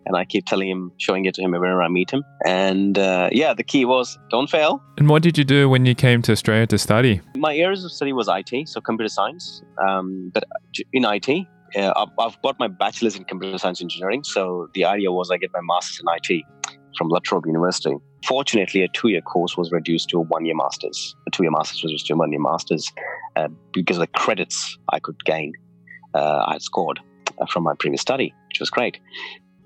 And 0.06 0.18
I 0.18 0.26
keep 0.26 0.46
telling 0.46 0.70
him, 0.70 0.92
showing 0.98 1.26
it 1.26 1.36
to 1.36 1.42
him 1.44 1.52
whenever 1.52 1.84
I 1.84 1.88
meet 1.88 2.10
him. 2.10 2.24
And 2.48 2.98
uh, 2.98 3.30
yeah, 3.32 3.54
the 3.54 3.64
key 3.64 3.86
was 3.86 4.18
don't 4.32 4.50
fail. 4.50 4.82
And 4.98 5.08
what 5.08 5.22
did 5.22 5.38
you 5.38 5.44
do 5.44 5.70
when 5.70 5.86
you 5.86 5.94
came 5.94 6.24
to 6.24 6.32
Australia 6.32 6.66
to 6.68 6.80
study? 6.80 7.22
My 7.38 7.56
areas 7.56 7.84
of 7.84 7.92
study 7.92 8.14
was 8.14 8.28
IT, 8.28 8.68
so 8.68 8.82
computer 8.82 9.10
science. 9.10 9.62
Um, 9.88 10.32
but 10.34 10.46
in 10.94 11.06
IT, 11.06 11.46
uh, 11.76 12.06
I've 12.18 12.42
got 12.42 12.58
my 12.58 12.70
bachelor's 12.70 13.16
in 13.16 13.26
computer 13.26 13.60
science 13.60 13.82
engineering. 13.82 14.24
So 14.24 14.70
the 14.74 14.86
idea 14.86 15.12
was 15.12 15.30
I 15.30 15.38
get 15.38 15.52
my 15.54 15.62
master's 15.62 16.00
in 16.00 16.08
IT 16.40 16.44
from 16.98 17.10
La 17.10 17.20
Trobe 17.20 17.46
University. 17.46 17.96
Fortunately, 18.26 18.84
a 18.84 18.88
two-year 18.90 19.22
course 19.22 19.56
was 19.58 19.72
reduced 19.72 20.10
to 20.10 20.18
a 20.18 20.22
one-year 20.22 20.56
master's. 20.56 21.16
A 21.28 21.32
two-year 21.32 21.52
master's 21.52 21.84
was 21.84 21.92
reduced 21.92 22.08
to 22.08 22.14
a 22.14 22.18
one-year 22.18 22.42
master's 22.42 22.92
uh, 23.36 23.48
because 23.74 23.98
of 23.98 24.02
the 24.02 24.08
credits 24.08 24.78
I 24.92 25.00
could 25.00 25.24
gain. 25.26 25.54
Uh, 26.14 26.44
I 26.48 26.54
had 26.54 26.62
scored 26.62 27.00
uh, 27.40 27.46
from 27.46 27.64
my 27.64 27.74
previous 27.80 28.02
study, 28.02 28.34
which 28.50 28.60
was 28.60 28.70
great. 28.70 29.00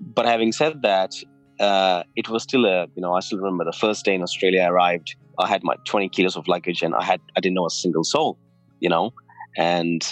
But 0.00 0.26
having 0.26 0.52
said 0.52 0.82
that, 0.82 1.14
uh, 1.60 2.02
it 2.16 2.28
was 2.28 2.42
still 2.42 2.66
a 2.66 2.86
you 2.94 3.02
know 3.02 3.14
I 3.14 3.20
still 3.20 3.38
remember 3.38 3.64
the 3.64 3.72
first 3.72 4.04
day 4.04 4.14
in 4.14 4.22
Australia 4.22 4.62
I 4.62 4.66
arrived. 4.66 5.16
I 5.38 5.48
had 5.48 5.62
my 5.64 5.74
20 5.84 6.08
kilos 6.10 6.36
of 6.36 6.46
luggage 6.46 6.82
and 6.82 6.94
I 6.94 7.04
had 7.04 7.20
I 7.36 7.40
didn't 7.40 7.54
know 7.54 7.66
a 7.66 7.70
single 7.70 8.04
soul, 8.04 8.38
you 8.80 8.88
know. 8.88 9.12
And 9.56 10.02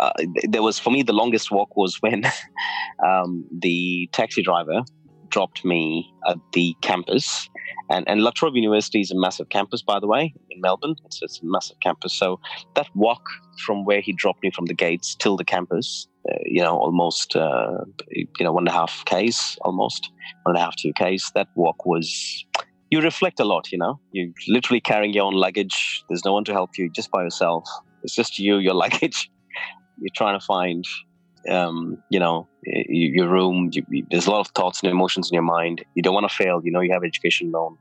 uh, 0.00 0.10
there 0.48 0.62
was 0.62 0.78
for 0.78 0.90
me 0.90 1.02
the 1.02 1.12
longest 1.12 1.50
walk 1.50 1.76
was 1.76 1.96
when 2.00 2.24
um, 3.06 3.46
the 3.56 4.08
taxi 4.12 4.42
driver 4.42 4.82
dropped 5.30 5.64
me 5.64 6.12
at 6.28 6.36
the 6.52 6.76
campus. 6.82 7.48
And, 7.90 8.08
and 8.08 8.22
La 8.22 8.30
Trobe 8.30 8.54
University 8.54 9.00
is 9.00 9.10
a 9.10 9.18
massive 9.18 9.48
campus, 9.48 9.82
by 9.82 9.98
the 9.98 10.06
way, 10.06 10.34
in 10.50 10.60
Melbourne. 10.60 10.94
It's, 11.04 11.20
it's 11.22 11.40
a 11.42 11.44
massive 11.44 11.78
campus. 11.80 12.12
So 12.12 12.40
that 12.76 12.88
walk 12.94 13.22
from 13.64 13.84
where 13.84 14.00
he 14.00 14.12
dropped 14.12 14.42
me 14.42 14.50
from 14.50 14.66
the 14.66 14.74
gates 14.74 15.16
till 15.16 15.36
the 15.36 15.44
campus, 15.44 16.06
uh, 16.30 16.36
you 16.44 16.62
know, 16.62 16.76
almost, 16.76 17.34
uh, 17.34 17.78
you 18.10 18.26
know, 18.40 18.52
one 18.52 18.62
and 18.62 18.68
a 18.68 18.72
half 18.72 19.04
Ks, 19.06 19.56
almost 19.62 20.10
one 20.44 20.54
and 20.54 20.62
a 20.62 20.64
half, 20.64 20.76
two 20.76 20.92
Ks. 20.92 21.30
That 21.34 21.48
walk 21.56 21.84
was, 21.84 22.44
you 22.90 23.00
reflect 23.00 23.40
a 23.40 23.44
lot, 23.44 23.72
you 23.72 23.78
know. 23.78 24.00
You're 24.12 24.32
literally 24.48 24.80
carrying 24.80 25.12
your 25.12 25.24
own 25.24 25.34
luggage. 25.34 26.04
There's 26.08 26.24
no 26.24 26.32
one 26.32 26.44
to 26.44 26.52
help 26.52 26.78
you, 26.78 26.90
just 26.90 27.10
by 27.10 27.24
yourself. 27.24 27.68
It's 28.02 28.14
just 28.14 28.38
you, 28.38 28.58
your 28.58 28.74
luggage. 28.84 29.30
You're 30.00 30.14
trying 30.14 30.38
to 30.38 30.44
find 30.44 30.84
um, 31.48 32.02
you 32.10 32.18
know, 32.18 32.48
your 32.64 33.28
room. 33.28 33.70
You, 33.72 34.06
there's 34.10 34.26
a 34.26 34.30
lot 34.30 34.40
of 34.40 34.48
thoughts 34.48 34.82
and 34.82 34.90
emotions 34.90 35.30
in 35.30 35.34
your 35.34 35.42
mind. 35.42 35.84
You 35.94 36.02
don't 36.02 36.14
want 36.14 36.28
to 36.28 36.34
fail. 36.34 36.60
You 36.62 36.72
know, 36.72 36.80
you 36.80 36.92
have 36.92 37.04
education 37.04 37.50
loan, 37.52 37.76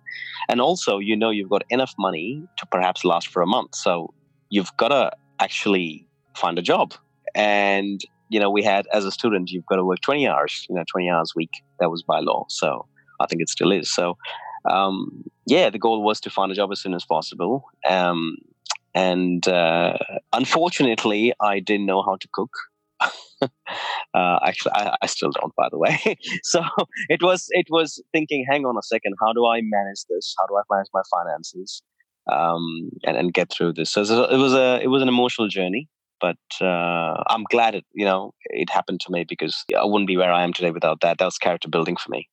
and 0.47 0.61
also 0.61 0.99
you 0.99 1.15
know 1.15 1.29
you've 1.29 1.49
got 1.49 1.63
enough 1.69 1.93
money 1.97 2.43
to 2.57 2.65
perhaps 2.67 3.03
last 3.03 3.27
for 3.27 3.41
a 3.41 3.47
month. 3.47 3.75
So 3.75 4.13
you've 4.49 4.75
got 4.77 4.89
to 4.89 5.11
actually 5.39 6.07
find 6.35 6.57
a 6.57 6.61
job. 6.61 6.93
And 7.35 8.01
you 8.29 8.39
know, 8.39 8.49
we 8.49 8.63
had 8.63 8.85
as 8.93 9.05
a 9.05 9.11
student, 9.11 9.51
you've 9.51 9.65
got 9.65 9.77
to 9.77 9.85
work 9.85 10.01
20 10.01 10.27
hours. 10.27 10.65
You 10.69 10.75
know, 10.75 10.83
20 10.89 11.09
hours 11.09 11.33
a 11.35 11.37
week. 11.37 11.51
That 11.79 11.89
was 11.89 12.03
by 12.03 12.19
law. 12.19 12.45
So 12.49 12.87
I 13.19 13.27
think 13.27 13.41
it 13.41 13.49
still 13.49 13.71
is. 13.71 13.93
So 13.93 14.17
um, 14.69 15.23
yeah, 15.45 15.69
the 15.69 15.79
goal 15.79 16.03
was 16.03 16.19
to 16.21 16.29
find 16.29 16.51
a 16.51 16.55
job 16.55 16.71
as 16.71 16.81
soon 16.81 16.93
as 16.93 17.05
possible. 17.05 17.63
Um, 17.87 18.37
and 18.95 19.47
uh, 19.47 19.97
unfortunately, 20.33 21.33
I 21.39 21.59
didn't 21.59 21.85
know 21.85 22.01
how 22.01 22.17
to 22.17 22.27
cook. 22.31 22.51
uh, 23.41 24.39
actually, 24.45 24.71
I, 24.73 24.97
I, 25.01 25.05
still 25.05 25.31
don't, 25.31 25.53
by 25.55 25.67
the 25.71 25.77
way. 25.77 26.17
so 26.43 26.61
it 27.09 27.21
was 27.21 27.47
it 27.49 27.67
was 27.69 28.01
thinking, 28.11 28.45
hang 28.49 28.65
on 28.65 28.77
a 28.77 28.83
second, 28.83 29.15
how 29.21 29.33
do 29.33 29.45
I 29.45 29.61
manage 29.61 30.03
this? 30.09 30.35
How 30.37 30.45
do 30.47 30.57
I 30.57 30.61
manage 30.71 30.87
my 30.93 31.01
finances 31.11 31.81
um, 32.31 32.89
and 33.05 33.17
and 33.17 33.33
get 33.33 33.51
through 33.51 33.73
this? 33.73 33.91
So 33.91 34.01
it 34.01 34.37
was 34.37 34.53
a 34.53 34.79
it 34.81 34.87
was 34.87 35.01
an 35.01 35.07
emotional 35.07 35.47
journey, 35.47 35.87
but 36.19 36.37
uh, 36.61 37.23
I'm 37.27 37.43
glad 37.49 37.75
it 37.75 37.85
you 37.93 38.05
know 38.05 38.33
it 38.45 38.69
happened 38.69 39.01
to 39.01 39.11
me 39.11 39.25
because 39.27 39.63
I 39.77 39.85
wouldn't 39.85 40.07
be 40.07 40.17
where 40.17 40.31
I 40.31 40.43
am 40.43 40.53
today 40.53 40.71
without 40.71 41.01
that. 41.01 41.17
That 41.19 41.25
was 41.25 41.37
character 41.37 41.69
building 41.69 41.95
for 41.95 42.11
me. 42.11 42.29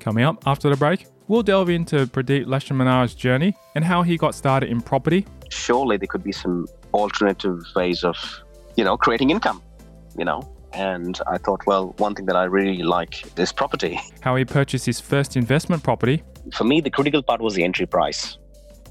Coming 0.00 0.24
up 0.24 0.46
after 0.46 0.68
the 0.68 0.76
break, 0.76 1.06
we'll 1.28 1.42
delve 1.42 1.70
into 1.70 2.06
Pradeep 2.06 2.46
Laxminarayana's 2.46 3.14
journey 3.14 3.54
and 3.74 3.84
how 3.84 4.02
he 4.02 4.16
got 4.16 4.34
started 4.34 4.70
in 4.70 4.80
property. 4.80 5.26
Surely 5.50 5.96
there 5.96 6.06
could 6.06 6.24
be 6.24 6.32
some 6.32 6.66
alternative 6.92 7.60
ways 7.74 8.04
of, 8.04 8.16
you 8.76 8.84
know, 8.84 8.96
creating 8.96 9.30
income, 9.30 9.62
you 10.16 10.24
know. 10.24 10.48
And 10.72 11.20
I 11.28 11.38
thought, 11.38 11.64
well, 11.66 11.94
one 11.98 12.14
thing 12.14 12.26
that 12.26 12.36
I 12.36 12.44
really 12.44 12.82
like 12.82 13.38
is 13.38 13.52
property. 13.52 14.00
How 14.20 14.34
he 14.34 14.44
purchased 14.44 14.86
his 14.86 15.00
first 15.00 15.36
investment 15.36 15.82
property. 15.84 16.24
For 16.52 16.64
me, 16.64 16.80
the 16.80 16.90
critical 16.90 17.22
part 17.22 17.40
was 17.40 17.54
the 17.54 17.62
entry 17.62 17.86
price 17.86 18.38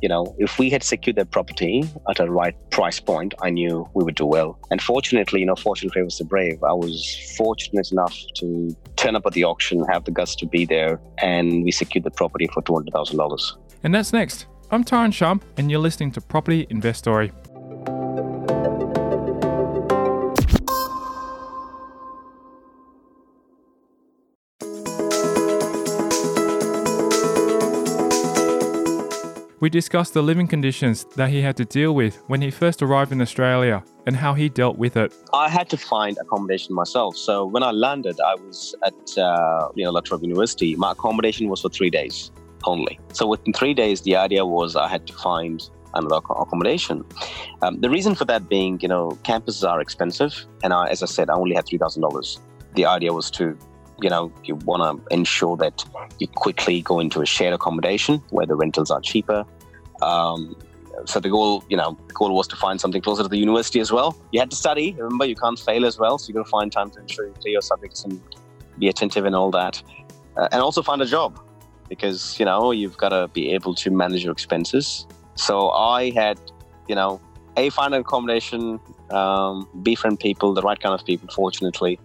you 0.03 0.09
know, 0.09 0.35
if 0.37 0.59
we 0.59 0.69
had 0.69 0.83
secured 0.83 1.15
that 1.15 1.31
property 1.31 1.81
at 2.09 2.19
a 2.19 2.29
right 2.29 2.55
price 2.71 2.99
point, 2.99 3.33
I 3.41 3.49
knew 3.49 3.89
we 3.93 4.03
would 4.03 4.15
do 4.15 4.25
well. 4.25 4.59
And 4.69 4.81
fortunately, 4.81 5.39
you 5.39 5.45
know, 5.45 5.55
fortune 5.55 5.89
favors 5.91 6.17
the 6.17 6.25
brave. 6.25 6.61
I 6.61 6.73
was 6.73 7.33
fortunate 7.37 7.89
enough 7.89 8.13
to 8.35 8.75
turn 8.97 9.15
up 9.15 9.25
at 9.25 9.31
the 9.31 9.45
auction, 9.45 9.81
have 9.85 10.03
the 10.03 10.11
guts 10.11 10.35
to 10.35 10.45
be 10.45 10.65
there, 10.65 10.99
and 11.19 11.63
we 11.63 11.71
secured 11.71 12.03
the 12.03 12.11
property 12.11 12.49
for 12.53 12.61
$200,000. 12.61 13.53
And 13.83 13.95
that's 13.95 14.11
next. 14.11 14.47
I'm 14.71 14.83
Tyrone 14.83 15.11
Shum, 15.11 15.39
and 15.55 15.71
you're 15.71 15.79
listening 15.79 16.11
to 16.11 16.21
Property 16.21 16.67
Investory. 16.69 17.31
We 29.63 29.69
discussed 29.69 30.13
the 30.13 30.21
living 30.21 30.45
conditions 30.45 31.05
that 31.15 31.29
he 31.29 31.41
had 31.41 31.55
to 31.55 31.63
deal 31.63 31.95
with 31.95 32.21
when 32.27 32.41
he 32.41 32.51
first 32.51 32.81
arrived 32.81 33.13
in 33.13 33.21
Australia 33.21 33.81
and 34.05 34.13
how 34.13 34.33
he 34.33 34.49
dealt 34.49 34.77
with 34.77 34.97
it. 34.97 35.13
I 35.31 35.47
had 35.47 35.69
to 35.69 35.77
find 35.77 36.17
accommodation 36.17 36.75
myself. 36.75 37.15
So 37.15 37.45
when 37.45 37.63
I 37.63 37.71
landed, 37.71 38.19
I 38.19 38.35
was 38.35 38.75
at 38.85 39.17
uh, 39.17 39.69
you 39.73 39.85
know 39.85 39.91
La 39.91 40.01
Trobe 40.01 40.21
University. 40.21 40.75
My 40.75 40.91
accommodation 40.91 41.47
was 41.47 41.61
for 41.61 41.69
three 41.69 41.89
days 41.89 42.29
only. 42.65 42.99
So 43.13 43.25
within 43.25 43.53
three 43.53 43.73
days, 43.73 44.01
the 44.01 44.17
idea 44.17 44.45
was 44.45 44.75
I 44.75 44.89
had 44.89 45.07
to 45.07 45.13
find 45.13 45.63
another 45.93 46.17
accommodation. 46.17 47.05
Um, 47.61 47.79
the 47.79 47.89
reason 47.89 48.15
for 48.15 48.25
that 48.25 48.49
being, 48.49 48.81
you 48.81 48.89
know, 48.89 49.17
campuses 49.23 49.65
are 49.65 49.79
expensive, 49.79 50.45
and 50.61 50.73
I, 50.73 50.89
as 50.89 51.01
I 51.01 51.05
said, 51.05 51.29
I 51.29 51.35
only 51.35 51.55
had 51.55 51.65
three 51.65 51.77
thousand 51.77 52.01
dollars. 52.01 52.37
The 52.73 52.85
idea 52.85 53.13
was 53.13 53.31
to 53.39 53.57
you 54.01 54.09
know 54.09 54.31
you 54.43 54.55
want 54.55 54.81
to 54.83 55.13
ensure 55.13 55.57
that 55.57 55.85
you 56.19 56.27
quickly 56.27 56.81
go 56.81 56.99
into 56.99 57.21
a 57.21 57.25
shared 57.25 57.53
accommodation 57.53 58.21
where 58.29 58.45
the 58.45 58.55
rentals 58.55 58.91
are 58.91 59.01
cheaper. 59.01 59.45
Um, 60.01 60.55
so 61.05 61.19
the 61.19 61.29
goal 61.29 61.63
you 61.69 61.77
know 61.77 61.97
the 62.07 62.13
goal 62.13 62.35
was 62.35 62.47
to 62.47 62.55
find 62.55 62.79
something 62.79 63.01
closer 63.01 63.23
to 63.23 63.29
the 63.29 63.37
university 63.37 63.79
as 63.79 63.91
well. 63.91 64.15
You 64.31 64.39
had 64.39 64.49
to 64.51 64.55
study 64.55 64.93
remember 64.93 65.25
you 65.25 65.35
can't 65.35 65.59
fail 65.59 65.85
as 65.85 65.97
well 65.97 66.17
so 66.17 66.27
you 66.27 66.33
got 66.33 66.45
to 66.45 66.49
find 66.49 66.71
time 66.71 66.89
to 66.91 66.99
ensure 66.99 67.27
you 67.27 67.33
clear 67.33 67.53
your 67.53 67.61
subjects 67.61 68.03
and 68.03 68.21
be 68.79 68.87
attentive 68.87 69.25
and 69.25 69.35
all 69.35 69.51
that. 69.51 69.81
Uh, 70.35 70.47
and 70.51 70.61
also 70.61 70.81
find 70.81 71.01
a 71.01 71.05
job 71.05 71.39
because 71.89 72.39
you 72.39 72.45
know 72.45 72.71
you've 72.71 72.97
got 72.97 73.09
to 73.09 73.27
be 73.29 73.51
able 73.53 73.75
to 73.75 73.91
manage 73.91 74.23
your 74.23 74.33
expenses. 74.33 75.05
So 75.35 75.69
i 75.71 76.11
had 76.11 76.39
you 76.87 76.95
know 76.95 77.19
a 77.57 77.69
find 77.69 77.93
an 77.93 78.01
accommodation 78.01 78.79
um, 79.11 79.67
befriend 79.83 80.19
people 80.19 80.53
the 80.53 80.61
right 80.61 80.79
kind 80.79 80.93
of 80.93 81.05
people 81.05 81.29
fortunately. 81.33 81.99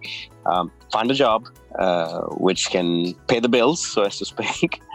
Um, 0.46 0.70
find 0.92 1.10
a 1.10 1.14
job 1.14 1.46
uh, 1.78 2.22
which 2.46 2.70
can 2.70 3.14
pay 3.26 3.40
the 3.40 3.48
bills, 3.48 3.84
so 3.84 4.02
as 4.02 4.18
to 4.18 4.24
speak. 4.24 4.80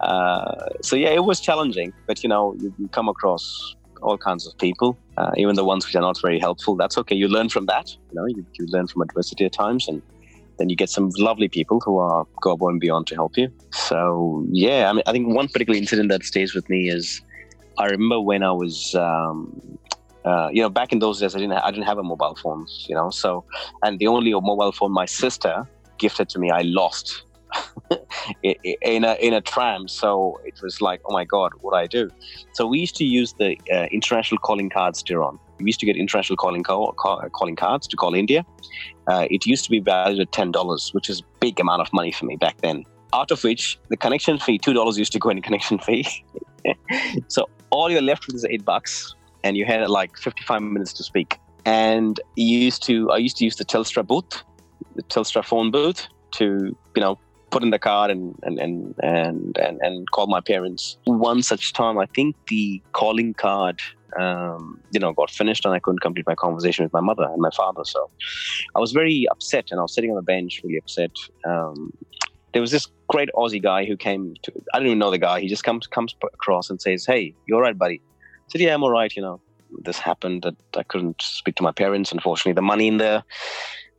Uh, 0.00 0.66
so 0.80 0.96
yeah, 0.96 1.10
it 1.10 1.24
was 1.24 1.38
challenging, 1.38 1.92
but 2.06 2.22
you 2.22 2.28
know, 2.28 2.54
you, 2.58 2.74
you 2.78 2.88
come 2.88 3.06
across 3.06 3.76
all 4.00 4.16
kinds 4.16 4.46
of 4.46 4.56
people, 4.56 4.98
uh, 5.18 5.30
even 5.36 5.54
the 5.56 5.64
ones 5.64 5.84
which 5.84 5.94
are 5.94 6.00
not 6.00 6.18
very 6.20 6.38
helpful. 6.38 6.74
That's 6.74 6.96
okay. 6.98 7.14
You 7.14 7.28
learn 7.28 7.50
from 7.50 7.66
that. 7.66 7.94
You 8.10 8.14
know, 8.14 8.26
you, 8.26 8.44
you 8.58 8.66
learn 8.68 8.86
from 8.86 9.02
adversity 9.02 9.44
at 9.44 9.52
times, 9.52 9.88
and 9.88 10.00
then 10.58 10.70
you 10.70 10.76
get 10.76 10.88
some 10.88 11.10
lovely 11.18 11.48
people 11.48 11.80
who 11.80 11.98
are 11.98 12.26
go 12.40 12.52
above 12.52 12.70
and 12.70 12.80
beyond 12.80 13.06
to 13.08 13.14
help 13.14 13.36
you. 13.36 13.52
So 13.72 14.44
yeah, 14.50 14.88
I 14.88 14.92
mean, 14.94 15.02
I 15.06 15.12
think 15.12 15.28
one 15.34 15.48
particular 15.48 15.78
incident 15.78 16.08
that 16.08 16.24
stays 16.24 16.54
with 16.54 16.68
me 16.68 16.88
is 16.88 17.20
I 17.78 17.86
remember 17.86 18.20
when 18.20 18.42
I 18.42 18.52
was 18.52 18.94
um, 18.94 19.78
uh, 20.24 20.48
you 20.52 20.62
know, 20.62 20.68
back 20.68 20.92
in 20.92 20.98
those 21.00 21.20
days, 21.20 21.34
I 21.34 21.38
didn't 21.38 21.54
I 21.54 21.70
didn't 21.70 21.86
have 21.86 21.98
a 21.98 22.02
mobile 22.02 22.36
phone, 22.36 22.66
you 22.88 22.94
know. 22.94 23.10
So, 23.10 23.44
and 23.82 23.98
the 23.98 24.06
only 24.06 24.32
mobile 24.32 24.72
phone 24.72 24.92
my 24.92 25.06
sister 25.06 25.66
gifted 25.98 26.28
to 26.30 26.38
me, 26.38 26.50
I 26.50 26.62
lost 26.62 27.24
in 28.42 29.04
a 29.04 29.14
in 29.14 29.32
a 29.34 29.40
tram. 29.40 29.88
So 29.88 30.40
it 30.44 30.60
was 30.62 30.80
like, 30.80 31.00
oh 31.06 31.12
my 31.12 31.24
god, 31.24 31.52
what 31.60 31.72
do 31.72 31.76
I 31.76 31.86
do? 31.86 32.10
So 32.52 32.66
we 32.66 32.78
used 32.78 32.96
to 32.96 33.04
use 33.04 33.32
the 33.34 33.56
uh, 33.72 33.86
international 33.90 34.38
calling 34.38 34.70
cards, 34.70 35.02
Tyrone. 35.02 35.38
We 35.58 35.66
used 35.66 35.80
to 35.80 35.86
get 35.86 35.96
international 35.96 36.36
calling 36.36 36.62
call, 36.62 36.92
call, 36.92 37.20
calling 37.30 37.56
cards 37.56 37.86
to 37.88 37.96
call 37.96 38.14
India. 38.14 38.44
Uh, 39.08 39.26
it 39.30 39.46
used 39.46 39.64
to 39.64 39.70
be 39.70 39.80
valued 39.80 40.20
at 40.20 40.30
ten 40.32 40.52
dollars, 40.52 40.90
which 40.92 41.10
is 41.10 41.20
a 41.20 41.24
big 41.40 41.58
amount 41.58 41.82
of 41.82 41.92
money 41.92 42.12
for 42.12 42.26
me 42.26 42.36
back 42.36 42.60
then. 42.60 42.84
Out 43.12 43.30
of 43.30 43.42
which 43.44 43.78
the 43.90 43.96
connection 43.96 44.38
fee, 44.38 44.58
two 44.58 44.72
dollars 44.72 44.98
used 44.98 45.12
to 45.12 45.18
go 45.18 45.30
in 45.30 45.42
connection 45.42 45.78
fee. 45.78 46.06
so 47.28 47.48
all 47.70 47.90
you're 47.90 48.02
left 48.02 48.26
with 48.26 48.36
is 48.36 48.44
eight 48.44 48.64
bucks 48.64 49.14
and 49.44 49.56
you 49.56 49.64
had 49.64 49.88
like 49.88 50.16
55 50.16 50.62
minutes 50.62 50.92
to 50.94 51.04
speak. 51.04 51.38
And 51.64 52.18
you 52.36 52.58
used 52.58 52.82
to, 52.84 53.10
I 53.10 53.18
used 53.18 53.36
to 53.38 53.44
use 53.44 53.56
the 53.56 53.64
Telstra 53.64 54.06
booth, 54.06 54.42
the 54.96 55.02
Telstra 55.04 55.44
phone 55.44 55.70
booth, 55.70 56.08
to 56.32 56.76
you 56.96 57.02
know 57.02 57.18
put 57.50 57.62
in 57.62 57.70
the 57.70 57.78
card 57.78 58.10
and 58.10 58.34
and 58.42 58.58
and 58.58 58.94
and 59.02 59.58
and, 59.58 59.78
and 59.82 60.10
call 60.10 60.26
my 60.26 60.40
parents. 60.40 60.96
One 61.04 61.42
such 61.42 61.72
time, 61.72 61.98
I 61.98 62.06
think 62.06 62.34
the 62.48 62.82
calling 62.92 63.34
card 63.34 63.80
um, 64.18 64.78
you 64.90 65.00
know, 65.00 65.14
got 65.14 65.30
finished 65.30 65.64
and 65.64 65.74
I 65.74 65.78
couldn't 65.78 66.00
complete 66.00 66.26
my 66.26 66.34
conversation 66.34 66.84
with 66.84 66.92
my 66.92 67.00
mother 67.00 67.24
and 67.24 67.40
my 67.40 67.50
father. 67.56 67.82
So 67.84 68.10
I 68.74 68.78
was 68.78 68.92
very 68.92 69.26
upset 69.30 69.68
and 69.70 69.80
I 69.80 69.82
was 69.82 69.94
sitting 69.94 70.10
on 70.10 70.16
the 70.16 70.22
bench, 70.22 70.60
really 70.62 70.76
upset. 70.76 71.12
Um, 71.46 71.92
there 72.52 72.60
was 72.60 72.70
this 72.70 72.88
great 73.08 73.30
Aussie 73.34 73.62
guy 73.62 73.86
who 73.86 73.96
came 73.96 74.34
to, 74.42 74.52
I 74.74 74.78
didn't 74.78 74.88
even 74.88 74.98
know 74.98 75.10
the 75.10 75.16
guy. 75.16 75.40
He 75.40 75.48
just 75.48 75.64
comes, 75.64 75.86
comes 75.86 76.14
across 76.34 76.68
and 76.68 76.78
says, 76.80 77.06
Hey, 77.06 77.34
you're 77.46 77.62
right, 77.62 77.76
buddy 77.76 78.02
said, 78.52 78.60
yeah, 78.60 78.74
I'm 78.74 78.82
all 78.82 78.90
right. 78.90 79.14
You 79.14 79.22
know, 79.22 79.40
this 79.82 79.98
happened 79.98 80.42
that 80.42 80.56
I 80.76 80.82
couldn't 80.82 81.20
speak 81.20 81.56
to 81.56 81.62
my 81.62 81.72
parents. 81.72 82.12
Unfortunately, 82.12 82.52
the 82.52 82.62
money 82.62 82.88
in 82.88 82.98
the 82.98 83.24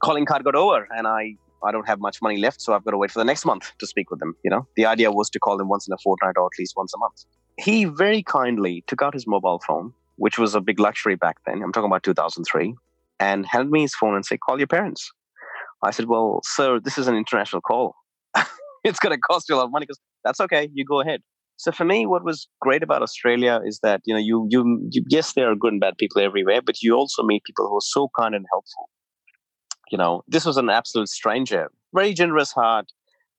calling 0.01 0.25
card 0.25 0.43
got 0.43 0.55
over 0.55 0.88
and 0.95 1.07
I, 1.07 1.36
I 1.63 1.72
don't 1.72 1.88
have 1.88 2.00
much 2.00 2.22
money 2.22 2.38
left. 2.38 2.62
So 2.62 2.74
I've 2.74 2.83
got 2.83 2.91
to 2.91 2.98
wait 2.98 3.12
for 3.12 3.19
the 3.19 3.25
next 3.25 3.45
month 3.45 3.72
to 3.79 3.88
speak 3.88 4.12
with 4.12 4.19
them. 4.19 4.36
You 4.43 4.51
know, 4.51 4.67
the 4.75 4.86
idea 4.86 5.12
was 5.12 5.29
to 5.31 5.39
call 5.39 5.57
them 5.57 5.69
once 5.69 5.88
in 5.88 5.93
a 5.93 5.98
fortnight 5.98 6.36
or 6.38 6.45
at 6.45 6.60
least 6.60 6.74
once 6.75 6.93
a 6.93 6.98
month. 6.98 7.25
He 7.57 7.86
very 7.86 8.24
kindly 8.24 8.83
took 8.88 9.01
out 9.01 9.13
his 9.13 9.27
mobile 9.27 9.62
phone 9.65 9.93
which 10.17 10.38
was 10.38 10.55
a 10.55 10.62
big 10.62 10.79
luxury 10.79 11.15
back 11.15 11.38
then. 11.45 11.62
I'm 11.62 11.72
talking 11.72 11.88
about 11.88 12.03
2003, 12.03 12.75
and 13.19 13.45
handed 13.45 13.72
me 13.72 13.81
his 13.81 13.95
phone 13.95 14.15
and 14.15 14.25
said, 14.25 14.39
"Call 14.41 14.57
your 14.57 14.67
parents." 14.67 15.12
I 15.83 15.91
said, 15.91 16.05
"Well, 16.05 16.41
sir, 16.43 16.79
this 16.79 16.98
is 16.98 17.07
an 17.07 17.15
international 17.15 17.62
call. 17.62 17.95
it's 18.83 19.00
going 19.00 19.15
to 19.15 19.19
cost 19.19 19.50
you 19.50 19.55
a 19.55 19.57
lot 19.57 19.65
of 19.65 19.72
money." 19.72 19.86
Because 19.86 20.00
that's 20.24 20.39
okay. 20.41 20.69
You 20.74 20.86
go 20.86 21.01
ahead. 21.01 21.22
So 21.57 21.72
for 21.72 21.86
me, 21.86 22.05
what 22.05 22.24
was 22.24 22.48
great 22.62 22.83
about 22.83 23.01
Australia 23.01 23.62
is 23.65 23.79
that 23.83 24.01
you 24.05 24.13
know 24.13 24.19
you, 24.19 24.48
you 24.50 24.88
you 24.91 25.03
yes 25.10 25.33
there 25.33 25.51
are 25.51 25.55
good 25.55 25.74
and 25.74 25.79
bad 25.79 25.98
people 25.98 26.22
everywhere, 26.22 26.62
but 26.62 26.81
you 26.81 26.95
also 26.95 27.24
meet 27.24 27.43
people 27.43 27.67
who 27.67 27.77
are 27.77 27.81
so 27.81 28.10
kind 28.17 28.36
and 28.36 28.45
helpful. 28.51 28.89
You 29.91 29.98
know, 29.98 30.24
this 30.27 30.45
was 30.45 30.57
an 30.57 30.69
absolute 30.69 31.10
stranger, 31.10 31.69
very 31.93 32.13
generous 32.13 32.51
heart, 32.51 32.86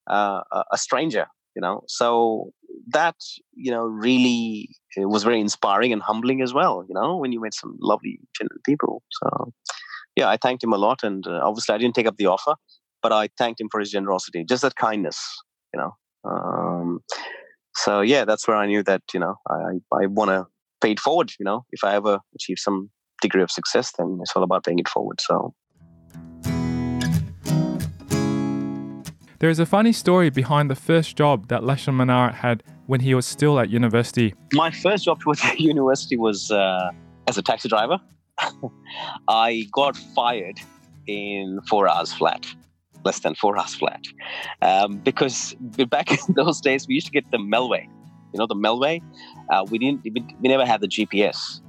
uh, 0.09 0.42
a 0.73 0.78
stranger. 0.78 1.26
You 1.56 1.62
know, 1.62 1.83
so 1.87 2.50
that 2.88 3.16
you 3.54 3.71
know 3.71 3.85
really 3.85 4.68
was 4.97 5.23
very 5.23 5.40
inspiring 5.40 5.92
and 5.92 6.02
humbling 6.02 6.40
as 6.40 6.52
well. 6.52 6.85
You 6.88 6.94
know, 6.94 7.16
when 7.16 7.33
you 7.33 7.40
met 7.40 7.54
some 7.54 7.76
lovely, 7.80 8.21
people. 8.64 9.02
So 9.11 9.52
yeah, 10.16 10.28
I 10.28 10.37
thanked 10.37 10.62
him 10.62 10.73
a 10.73 10.78
lot, 10.78 11.02
and 11.02 11.26
uh, 11.26 11.40
obviously 11.42 11.75
I 11.75 11.78
didn't 11.78 11.94
take 11.94 12.06
up 12.06 12.16
the 12.16 12.26
offer, 12.26 12.54
but 13.02 13.12
I 13.12 13.28
thanked 13.38 13.61
him 13.61 13.68
for 13.71 13.80
his 13.80 13.90
generosity, 13.90 14.44
just 14.44 14.62
that 14.62 14.76
kindness. 14.76 15.18
You 15.73 15.80
know. 15.80 15.97
Um, 16.25 17.00
so 17.76 18.00
yeah, 18.00 18.25
that's 18.25 18.47
where 18.47 18.57
I 18.57 18.66
knew 18.66 18.83
that 18.85 19.02
you 19.12 19.21
know 19.21 19.37
I 19.49 19.81
I 19.93 20.07
want 20.07 20.31
to 20.31 20.47
pay 20.81 20.93
it 20.93 21.00
forward. 21.00 21.33
You 21.38 21.45
know, 21.45 21.64
if 21.73 21.85
I 21.85 21.95
ever 21.95 22.21
achieve 22.35 22.59
some 22.59 22.90
degree 23.21 23.43
of 23.43 23.50
success, 23.50 23.93
then 23.99 24.19
it's 24.21 24.33
all 24.35 24.43
about 24.43 24.64
paying 24.64 24.78
it 24.78 24.88
forward. 24.88 25.21
So. 25.21 25.54
There 29.40 29.50
is 29.50 29.59
a 29.59 29.66
funny 29.66 29.93
story 29.93 30.31
behind 30.31 30.71
the 30.71 30.75
first 30.75 31.16
job 31.16 31.49
that 31.49 31.62
Manara 31.62 32.33
had 32.33 32.62
when 32.87 33.00
he 33.00 33.14
was 33.14 33.26
still 33.26 33.59
at 33.59 33.69
university. 33.69 34.35
My 34.54 34.71
first 34.71 35.04
job 35.04 35.21
towards 35.23 35.43
university 35.59 36.16
was 36.16 36.50
uh, 36.50 36.90
as 37.26 37.37
a 37.37 37.43
taxi 37.43 37.69
driver. 37.69 38.00
I 39.28 39.66
got 39.71 39.97
fired 40.14 40.59
in 41.07 41.61
four 41.69 41.88
hours 41.88 42.12
flat 42.12 42.47
less 43.04 43.20
than 43.20 43.34
four 43.34 43.58
hours 43.58 43.75
flat. 43.75 44.02
Um, 44.62 44.99
because 44.99 45.54
back 45.90 46.11
in 46.11 46.34
those 46.34 46.61
days, 46.61 46.87
we 46.88 46.94
used 46.94 47.06
to 47.06 47.12
get 47.12 47.30
the 47.30 47.38
Melway. 47.38 47.87
You 48.32 48.38
know, 48.38 48.46
the 48.46 48.56
Melway. 48.56 49.00
Uh, 49.50 49.64
we 49.70 49.78
didn't. 49.78 50.02
We 50.04 50.49
never 50.49 50.66
had 50.66 50.80
the 50.80 50.88
GPS, 50.88 51.61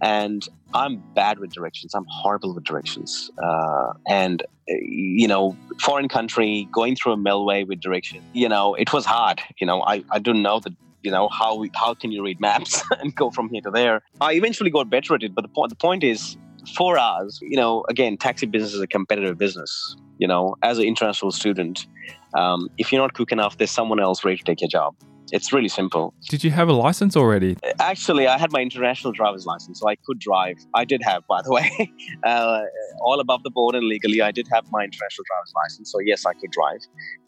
and 0.00 0.46
I'm 0.72 1.02
bad 1.14 1.38
with 1.38 1.52
directions. 1.52 1.94
I'm 1.94 2.06
horrible 2.08 2.54
with 2.54 2.64
directions. 2.64 3.30
Uh, 3.42 3.92
and 4.08 4.42
you 4.66 5.28
know, 5.28 5.54
foreign 5.80 6.08
country 6.08 6.66
going 6.72 6.96
through 6.96 7.12
a 7.12 7.16
Melway 7.16 7.66
with 7.66 7.80
direction. 7.80 8.22
You 8.32 8.48
know, 8.48 8.74
it 8.74 8.92
was 8.92 9.04
hard. 9.04 9.40
You 9.60 9.66
know, 9.66 9.82
I 9.82 10.02
I 10.10 10.18
didn't 10.18 10.42
know 10.42 10.60
that 10.60 10.72
you 11.04 11.10
know 11.10 11.28
how 11.28 11.64
how 11.74 11.94
can 11.94 12.10
you 12.10 12.24
read 12.24 12.40
maps 12.40 12.82
and 13.00 13.14
go 13.14 13.30
from 13.30 13.48
here 13.50 13.60
to 13.60 13.70
there 13.70 14.00
i 14.20 14.32
eventually 14.32 14.70
got 14.70 14.88
better 14.88 15.14
at 15.14 15.22
it 15.22 15.34
but 15.34 15.42
the 15.42 15.48
point 15.48 15.68
the 15.68 15.76
point 15.76 16.02
is 16.02 16.36
four 16.74 16.98
hours 16.98 17.38
you 17.42 17.56
know 17.56 17.84
again 17.90 18.16
taxi 18.16 18.46
business 18.46 18.72
is 18.72 18.80
a 18.80 18.86
competitive 18.86 19.36
business 19.36 19.96
you 20.18 20.28
know, 20.28 20.56
as 20.62 20.78
an 20.78 20.84
international 20.84 21.30
student, 21.30 21.86
um, 22.34 22.68
if 22.78 22.92
you're 22.92 23.00
not 23.00 23.14
quick 23.14 23.32
enough, 23.32 23.58
there's 23.58 23.70
someone 23.70 24.00
else 24.00 24.24
ready 24.24 24.36
to 24.38 24.44
take 24.44 24.60
your 24.60 24.68
job. 24.68 24.94
It's 25.32 25.52
really 25.52 25.68
simple. 25.68 26.14
Did 26.28 26.44
you 26.44 26.50
have 26.50 26.68
a 26.68 26.72
license 26.72 27.16
already? 27.16 27.56
Actually, 27.80 28.28
I 28.28 28.38
had 28.38 28.52
my 28.52 28.60
international 28.60 29.12
driver's 29.12 29.46
license, 29.46 29.80
so 29.80 29.88
I 29.88 29.96
could 29.96 30.18
drive. 30.18 30.56
I 30.74 30.84
did 30.84 31.02
have, 31.02 31.26
by 31.26 31.40
the 31.42 31.50
way, 31.50 31.92
uh, 32.24 32.62
all 33.00 33.20
above 33.20 33.42
the 33.42 33.50
board 33.50 33.74
and 33.74 33.86
legally, 33.86 34.20
I 34.20 34.30
did 34.30 34.46
have 34.52 34.64
my 34.70 34.84
international 34.84 35.24
driver's 35.26 35.52
license. 35.56 35.90
So 35.90 35.98
yes, 36.00 36.26
I 36.26 36.34
could 36.34 36.50
drive. 36.50 36.80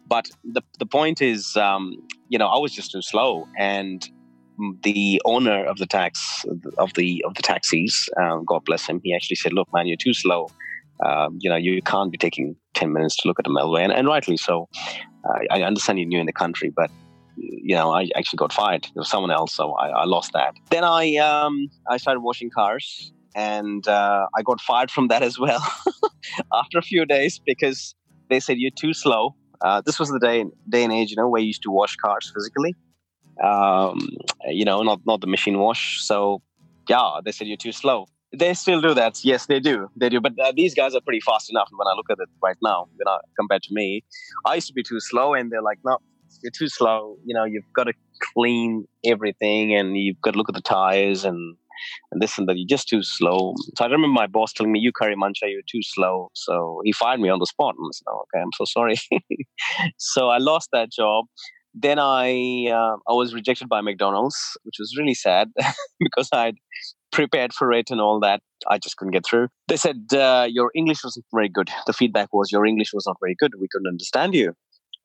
But 0.07 0.28
the 0.45 0.62
the 0.78 0.87
point 0.87 1.21
is, 1.21 1.57
um, 1.57 1.97
you 2.28 2.38
know, 2.38 2.47
I 2.47 2.59
was 2.59 2.73
just 2.73 2.93
too 2.93 3.02
slow, 3.02 3.49
and 3.59 4.09
the 4.83 5.21
owner 5.25 5.64
of 5.64 5.78
the 5.78 5.87
tax 5.87 6.45
of 6.78 6.93
the 6.95 7.25
of 7.26 7.35
the 7.35 7.43
taxis, 7.43 8.09
um, 8.21 8.45
God 8.45 8.64
bless 8.64 8.87
him, 8.87 9.00
he 9.02 9.14
actually 9.14 9.37
said, 9.37 9.52
"Look, 9.52 9.69
man, 9.73 9.87
you're 9.87 9.97
too 9.97 10.14
slow 10.14 10.49
um, 11.05 11.38
you 11.41 11.50
know, 11.50 11.57
you 11.57 11.83
can't 11.83 12.11
be 12.11 12.19
taking 12.19 12.57
10 12.75 12.93
minutes 12.93 13.17
to 13.17 13.29
look 13.29 13.38
at 13.38 13.47
a 13.47 13.51
Melway, 13.51 13.83
and, 13.83 13.92
and 13.92 14.07
rightly 14.07 14.37
so. 14.37 14.68
I 15.51 15.62
understand 15.62 15.99
you're 15.99 16.07
new 16.07 16.20
in 16.20 16.27
the 16.27 16.33
country, 16.33 16.73
but 16.75 16.88
you 17.37 17.75
know, 17.75 17.92
I 17.92 18.09
actually 18.16 18.38
got 18.38 18.53
fired. 18.53 18.85
There 18.85 19.01
was 19.01 19.09
someone 19.09 19.31
else, 19.31 19.53
so 19.53 19.73
I, 19.73 19.88
I 19.88 20.05
lost 20.05 20.33
that. 20.33 20.55
Then 20.70 20.85
I 20.85 21.16
um, 21.16 21.68
I 21.88 21.97
started 21.97 22.20
washing 22.20 22.51
cars, 22.51 23.12
and 23.35 23.87
uh, 23.87 24.27
I 24.37 24.42
got 24.42 24.61
fired 24.61 24.90
from 24.90 25.09
that 25.09 25.23
as 25.23 25.38
well 25.38 25.62
after 26.55 26.79
a 26.79 26.83
few 26.83 27.05
days 27.05 27.40
because 27.44 27.94
they 28.31 28.40
said 28.40 28.59
you're 28.59 28.70
too 28.70 28.94
slow. 28.94 29.35
Uh, 29.61 29.81
this 29.85 29.99
was 29.99 30.11
the 30.11 30.18
day 30.18 30.44
day 30.68 30.85
and 30.85 30.92
age, 30.92 31.11
you 31.11 31.16
know, 31.16 31.29
where 31.29 31.40
you 31.40 31.49
used 31.49 31.62
to 31.62 31.70
wash 31.70 31.97
cars 31.97 32.31
physically. 32.35 32.75
Um, 33.42 33.99
you 34.47 34.64
know, 34.64 34.83
not 34.83 35.01
not 35.07 35.20
the 35.20 35.27
machine 35.27 35.59
wash. 35.59 36.03
So 36.03 36.42
yeah, 36.88 37.20
they 37.25 37.33
said 37.33 37.47
you're 37.47 37.57
too 37.57 37.73
slow. 37.73 38.07
They 38.38 38.55
still 38.55 38.81
do 38.81 38.92
that. 38.94 39.25
Yes, 39.25 39.46
they 39.46 39.61
do. 39.61 39.88
They 39.96 40.09
do. 40.09 40.20
But 40.20 40.38
uh, 40.38 40.53
these 40.55 40.75
guys 40.75 40.94
are 40.94 41.01
pretty 41.01 41.20
fast 41.20 41.51
enough. 41.51 41.68
When 41.70 41.87
I 41.87 41.94
look 41.96 42.07
at 42.11 42.18
it 42.20 42.29
right 42.42 42.57
now, 42.62 42.87
you 42.99 43.05
know, 43.05 43.18
compared 43.38 43.62
to 43.62 43.75
me, 43.75 44.05
I 44.44 44.57
used 44.57 44.66
to 44.68 44.75
be 44.75 44.83
too 44.83 45.01
slow, 45.01 45.35
and 45.35 45.51
they're 45.51 45.62
like, 45.62 45.79
no, 45.85 45.99
you're 46.42 46.53
too 46.53 46.68
slow. 46.68 47.16
You 47.25 47.35
know, 47.35 47.44
you've 47.44 47.64
got 47.75 47.85
to 47.85 47.94
clean 48.35 48.87
everything, 49.05 49.75
and 49.75 49.96
you've 49.96 50.20
got 50.20 50.33
to 50.33 50.38
look 50.38 50.49
at 50.49 50.55
the 50.55 50.61
tires 50.61 51.25
and 51.25 51.57
and 52.12 52.20
this 52.20 52.37
and 52.37 52.49
that. 52.49 52.57
You're 52.57 52.68
just 52.68 52.88
too 52.88 53.03
slow. 53.03 53.55
So 53.77 53.85
I 53.85 53.87
remember 53.87 54.09
my 54.09 54.27
boss 54.27 54.53
telling 54.53 54.72
me, 54.72 54.81
"You 54.81 54.92
Curry 54.92 55.16
Mancha, 55.16 55.46
you're 55.49 55.62
too 55.70 55.83
slow." 55.83 56.29
So 56.35 56.81
he 56.85 56.92
fired 56.92 57.20
me 57.20 57.29
on 57.31 57.38
the 57.38 57.46
spot, 57.46 57.75
and 57.79 57.87
I 57.87 57.92
said, 57.92 58.05
oh, 58.09 58.25
"Okay, 58.25 58.42
I'm 58.42 58.53
so 58.55 58.64
sorry." 58.66 58.96
so 59.99 60.29
I 60.29 60.38
lost 60.38 60.68
that 60.72 60.90
job 60.92 61.27
then 61.79 61.99
I 61.99 62.68
uh, 62.72 62.96
I 63.07 63.12
was 63.12 63.35
rejected 63.35 63.68
by 63.68 63.83
McDonald's, 63.83 64.37
which 64.64 64.77
was 64.79 64.94
really 64.99 65.14
sad 65.14 65.51
because 66.01 66.29
I'd 66.33 66.57
prepared 67.16 67.55
for 67.55 67.72
it 67.72 67.90
and 67.90 68.00
all 68.00 68.20
that. 68.20 68.42
I 68.68 68.76
just 68.79 68.96
couldn't 68.98 69.12
get 69.12 69.24
through. 69.24 69.48
They 69.68 69.79
said 69.79 70.09
uh, 70.12 70.46
your 70.48 70.70
English 70.74 71.02
wasn't 71.02 71.24
very 71.33 71.48
good. 71.48 71.70
The 71.87 71.94
feedback 71.94 72.29
was 72.33 72.52
your 72.52 72.66
English 72.66 72.90
was 72.92 73.07
not 73.07 73.16
very 73.20 73.35
good. 73.35 73.52
We 73.59 73.68
couldn't 73.72 73.88
understand 73.88 74.35
you 74.35 74.52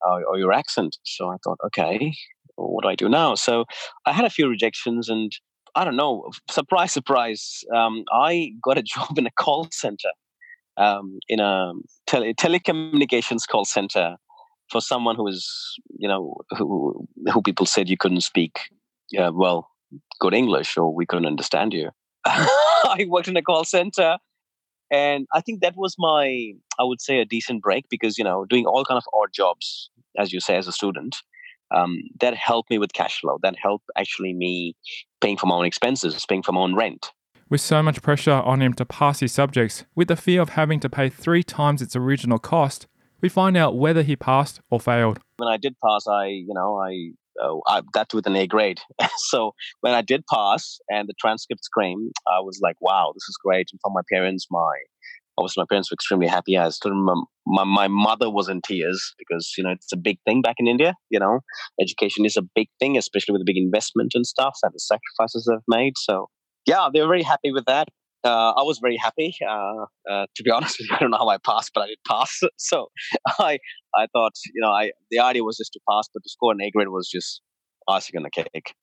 uh, 0.06 0.20
or 0.28 0.38
your 0.38 0.52
accent. 0.52 0.98
So 1.04 1.30
I 1.30 1.38
thought, 1.44 1.58
okay, 1.68 2.14
what 2.56 2.84
do 2.84 2.90
I 2.90 2.96
do 2.96 3.08
now? 3.08 3.36
So 3.36 3.66
I 4.06 4.12
had 4.12 4.26
a 4.26 4.30
few 4.30 4.48
rejections 4.48 5.10
and. 5.10 5.32
I 5.74 5.86
don't 5.86 5.96
know. 5.96 6.30
Surprise, 6.50 6.92
surprise! 6.92 7.64
Um, 7.74 8.04
I 8.12 8.52
got 8.62 8.78
a 8.78 8.84
job 8.94 9.18
in 9.18 9.26
a 9.26 9.32
call 9.32 9.70
center, 9.72 10.12
um, 10.76 11.18
in 11.30 11.40
a 11.40 11.72
tele- 12.08 12.34
telecommunications 12.34 13.48
call 13.48 13.64
center, 13.64 14.18
for 14.70 14.82
someone 14.82 15.16
who 15.16 15.24
was, 15.24 15.48
you 15.98 16.10
know, 16.10 16.36
who 16.58 17.08
who 17.32 17.42
people 17.42 17.66
said 17.66 17.88
you 17.88 17.96
couldn't 17.96 18.20
speak 18.20 18.60
uh, 19.18 19.32
well 19.34 19.70
good 20.20 20.34
English 20.34 20.78
or 20.78 20.94
we 20.94 21.06
couldn't 21.06 21.26
understand 21.26 21.74
you. 21.74 21.90
I 22.26 23.06
worked 23.08 23.28
in 23.28 23.38
a 23.38 23.42
call 23.42 23.64
center 23.64 24.18
and 24.92 25.26
I 25.34 25.42
think 25.42 25.62
that 25.62 25.76
was 25.76 25.96
my 25.98 26.54
I 26.80 26.84
would 26.84 27.02
say 27.02 27.20
a 27.20 27.26
decent 27.26 27.62
break 27.62 27.86
because 27.90 28.18
you 28.18 28.24
know 28.24 28.46
doing 28.46 28.66
all 28.66 28.86
kind 28.86 28.98
of 28.98 29.06
odd 29.14 29.30
jobs 29.34 29.90
as 30.18 30.32
you 30.34 30.40
say 30.40 30.56
as 30.56 30.68
a 30.68 30.72
student 30.72 31.18
um, 31.74 32.02
that 32.20 32.36
helped 32.36 32.70
me 32.70 32.78
with 32.78 32.94
cash 32.94 33.22
flow 33.22 33.38
that 33.44 33.56
helped 33.62 33.86
actually 33.98 34.34
me 34.34 34.76
paying 35.22 35.38
for 35.38 35.46
my 35.48 35.56
own 35.56 35.66
expenses 35.66 36.26
paying 36.28 36.44
for 36.44 36.52
my 36.52 36.62
own 36.62 36.76
rent 36.76 37.12
with 37.50 37.62
so 37.62 37.82
much 37.82 38.02
pressure 38.02 38.32
on 38.32 38.62
him 38.62 38.74
to 38.74 38.86
pass 38.86 39.20
his 39.20 39.32
subjects 39.32 39.86
with 39.96 40.08
the 40.08 40.16
fear 40.16 40.42
of 40.42 40.50
having 40.50 40.80
to 40.80 40.90
pay 40.90 41.10
three 41.10 41.44
times 41.44 41.82
its 41.82 41.96
original 41.96 42.40
cost 42.40 42.88
we 43.22 43.30
find 43.30 43.56
out 43.56 43.78
whether 43.78 44.02
he 44.02 44.16
passed 44.16 44.62
or 44.70 44.80
failed. 44.80 45.20
When 45.38 45.48
I 45.48 45.58
did 45.58 45.76
pass, 45.80 46.08
I, 46.08 46.26
you 46.26 46.54
know, 46.54 46.76
I, 46.78 47.12
uh, 47.42 47.58
I 47.68 47.82
got 47.94 48.10
that 48.10 48.14
with 48.14 48.28
an 48.28 48.36
A 48.36 48.48
grade. 48.48 48.80
so 49.18 49.54
when 49.82 49.94
I 49.94 50.02
did 50.02 50.24
pass 50.32 50.80
and 50.90 51.08
the 51.08 51.14
transcripts 51.20 51.68
came, 51.80 52.12
I 52.28 52.40
was 52.40 52.60
like, 52.62 52.76
wow, 52.82 53.12
this 53.14 53.24
is 53.24 53.38
great. 53.44 53.70
And 53.72 53.80
for 53.82 53.92
my 53.92 54.02
parents, 54.12 54.48
my 54.50 54.74
obviously 55.38 55.62
my 55.62 55.66
parents 55.70 55.92
were 55.92 55.96
extremely 55.96 56.28
happy. 56.28 56.58
I 56.58 56.70
still 56.70 56.92
remember 56.92 57.22
my, 57.48 57.64
my 57.64 57.88
mother 57.88 58.30
was 58.30 58.50
in 58.50 58.62
tears 58.62 59.14
because 59.18 59.54
you 59.58 59.64
know 59.64 59.72
it's 59.72 59.92
a 59.92 59.98
big 59.98 60.20
thing 60.26 60.42
back 60.42 60.56
in 60.60 60.68
India. 60.68 60.96
You 61.10 61.20
know, 61.20 61.40
education 61.80 62.26
is 62.26 62.38
a 62.38 62.44
big 62.56 62.68
thing, 62.80 62.98
especially 62.98 63.34
with 63.34 63.42
the 63.42 63.52
big 63.52 63.58
investment 63.58 64.12
and 64.14 64.26
stuff 64.26 64.58
and 64.64 64.74
the 64.74 64.80
sacrifices 64.80 65.48
they've 65.50 65.60
made. 65.68 65.94
So 65.98 66.30
yeah, 66.66 66.90
they 66.94 67.02
were 67.02 67.08
very 67.08 67.24
happy 67.24 67.52
with 67.52 67.66
that 67.66 67.88
uh, 68.24 68.54
I 68.56 68.64
was 68.64 68.80
very 68.80 68.98
happy. 68.98 69.36
Uh, 69.48 69.86
uh, 70.10 70.26
to 70.36 70.44
be 70.44 70.52
honest 70.56 70.82
I 70.92 71.00
don't 71.00 71.12
know 71.12 71.18
how 71.18 71.30
I 71.30 71.38
passed, 71.38 71.72
but 71.74 71.82
I 71.82 71.88
did 71.88 72.00
pass. 72.08 72.40
So 72.58 72.88
I 73.40 73.58
I 73.96 74.08
thought, 74.14 74.34
you 74.54 74.62
know, 74.62 74.70
I 74.70 74.92
the 75.10 75.20
idea 75.20 75.44
was 75.44 75.58
just 75.58 75.74
to 75.74 75.80
pass, 75.90 76.08
but 76.14 76.24
to 76.24 76.30
score 76.30 76.52
an 76.52 76.62
A 76.62 76.72
grade 76.72 76.88
was 76.90 77.10
just 77.10 77.42
icing 77.88 78.18
on 78.18 78.24
the 78.24 78.30
cake. 78.30 78.74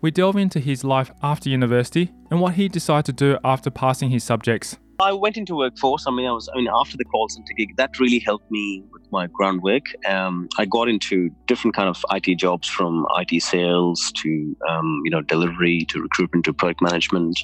We 0.00 0.10
delve 0.10 0.36
into 0.36 0.60
his 0.60 0.84
life 0.84 1.10
after 1.22 1.48
university 1.48 2.12
and 2.30 2.38
what 2.38 2.54
he 2.54 2.68
decided 2.68 3.06
to 3.06 3.12
do 3.12 3.38
after 3.42 3.70
passing 3.70 4.10
his 4.10 4.22
subjects. 4.22 4.76
I 5.00 5.12
went 5.12 5.36
into 5.36 5.56
workforce. 5.56 6.04
I 6.06 6.10
mean, 6.10 6.26
I 6.26 6.32
was 6.32 6.48
I 6.52 6.56
mean 6.56 6.68
after 6.72 6.96
the 6.96 7.04
call 7.04 7.28
center 7.28 7.52
gig, 7.56 7.76
that 7.76 7.98
really 7.98 8.18
helped 8.18 8.50
me 8.50 8.82
with 8.92 9.02
my 9.10 9.26
groundwork. 9.26 9.84
Um, 10.06 10.48
I 10.58 10.64
got 10.64 10.88
into 10.88 11.30
different 11.46 11.74
kind 11.74 11.88
of 11.88 12.04
IT 12.10 12.38
jobs, 12.38 12.68
from 12.68 13.06
IT 13.18 13.42
sales 13.42 14.12
to 14.22 14.56
um, 14.68 15.00
you 15.04 15.10
know 15.10 15.20
delivery 15.22 15.86
to 15.90 16.00
recruitment 16.00 16.44
to 16.46 16.52
product 16.52 16.80
management 16.80 17.42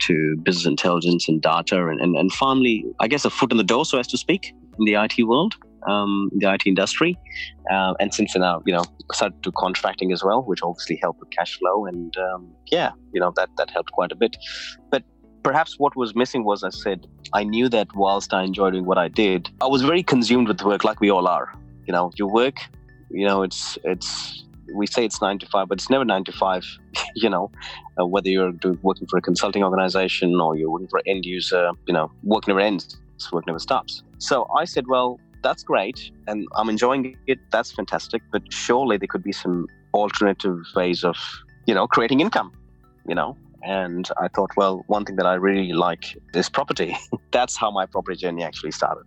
to 0.00 0.36
business 0.42 0.66
intelligence 0.66 1.28
and 1.28 1.42
data, 1.42 1.88
and, 1.88 2.00
and 2.00 2.16
and 2.16 2.32
finally, 2.32 2.84
I 3.00 3.08
guess 3.08 3.24
a 3.24 3.30
foot 3.30 3.50
in 3.50 3.58
the 3.58 3.64
door, 3.64 3.84
so 3.84 3.98
as 3.98 4.06
to 4.08 4.18
speak, 4.18 4.54
in 4.78 4.84
the 4.84 4.94
IT 4.94 5.26
world. 5.26 5.56
um, 5.86 6.30
the 6.36 6.52
IT 6.52 6.62
industry, 6.66 7.18
uh, 7.70 7.94
and 7.98 8.14
since 8.14 8.34
then, 8.34 8.42
I, 8.42 8.58
you 8.64 8.72
know, 8.72 8.84
started 9.12 9.42
to 9.42 9.52
contracting 9.52 10.12
as 10.12 10.22
well, 10.22 10.42
which 10.42 10.60
obviously 10.62 10.98
helped 11.02 11.20
with 11.20 11.30
cash 11.30 11.58
flow, 11.58 11.86
and 11.86 12.16
um, 12.16 12.52
yeah, 12.70 12.92
you 13.12 13.20
know, 13.20 13.32
that 13.36 13.48
that 13.56 13.70
helped 13.70 13.92
quite 13.92 14.12
a 14.12 14.16
bit. 14.16 14.36
But 14.90 15.02
perhaps 15.42 15.78
what 15.78 15.96
was 15.96 16.14
missing 16.14 16.44
was, 16.44 16.62
I 16.62 16.70
said, 16.70 17.06
I 17.32 17.44
knew 17.44 17.68
that 17.68 17.88
whilst 17.94 18.32
I 18.32 18.42
enjoyed 18.42 18.72
doing 18.72 18.84
what 18.84 18.98
I 18.98 19.08
did, 19.08 19.50
I 19.60 19.66
was 19.66 19.82
very 19.82 20.02
consumed 20.02 20.48
with 20.48 20.62
work, 20.62 20.84
like 20.84 21.00
we 21.00 21.10
all 21.10 21.26
are. 21.26 21.52
You 21.86 21.92
know, 21.92 22.12
you 22.16 22.26
work, 22.26 22.56
you 23.10 23.26
know, 23.26 23.42
it's 23.42 23.78
it's 23.84 24.44
we 24.72 24.86
say 24.86 25.04
it's 25.04 25.20
nine 25.20 25.38
to 25.40 25.46
five, 25.46 25.68
but 25.68 25.78
it's 25.78 25.90
never 25.90 26.04
nine 26.04 26.24
to 26.24 26.32
five. 26.32 26.64
you 27.14 27.28
know, 27.28 27.50
uh, 28.00 28.06
whether 28.06 28.28
you're 28.28 28.52
doing, 28.52 28.78
working 28.82 29.06
for 29.06 29.18
a 29.18 29.22
consulting 29.22 29.64
organization 29.64 30.40
or 30.40 30.56
you're 30.56 30.70
working 30.70 30.88
for 30.88 30.98
an 30.98 31.04
end 31.06 31.24
user, 31.24 31.70
you 31.86 31.94
know, 31.94 32.10
work 32.22 32.46
never 32.46 32.60
ends, 32.60 32.96
work 33.32 33.46
never 33.46 33.58
stops. 33.58 34.02
So 34.18 34.46
I 34.56 34.64
said, 34.64 34.86
well, 34.86 35.18
that's 35.42 35.64
great, 35.64 36.12
and 36.28 36.46
I'm 36.54 36.68
enjoying 36.68 37.16
it. 37.26 37.38
That's 37.50 37.72
fantastic, 37.72 38.22
but 38.30 38.42
surely 38.52 38.96
there 38.96 39.08
could 39.08 39.24
be 39.24 39.32
some 39.32 39.66
alternative 39.92 40.60
ways 40.76 41.02
of, 41.02 41.16
you 41.66 41.74
know, 41.74 41.86
creating 41.88 42.20
income. 42.20 42.52
You 43.08 43.16
know, 43.16 43.36
and 43.62 44.08
I 44.20 44.28
thought, 44.28 44.50
well, 44.56 44.84
one 44.86 45.04
thing 45.04 45.16
that 45.16 45.26
I 45.26 45.34
really 45.34 45.72
like 45.72 46.16
is 46.34 46.48
property. 46.48 46.96
that's 47.30 47.56
how 47.56 47.70
my 47.70 47.86
property 47.86 48.16
journey 48.16 48.42
actually 48.42 48.72
started. 48.72 49.04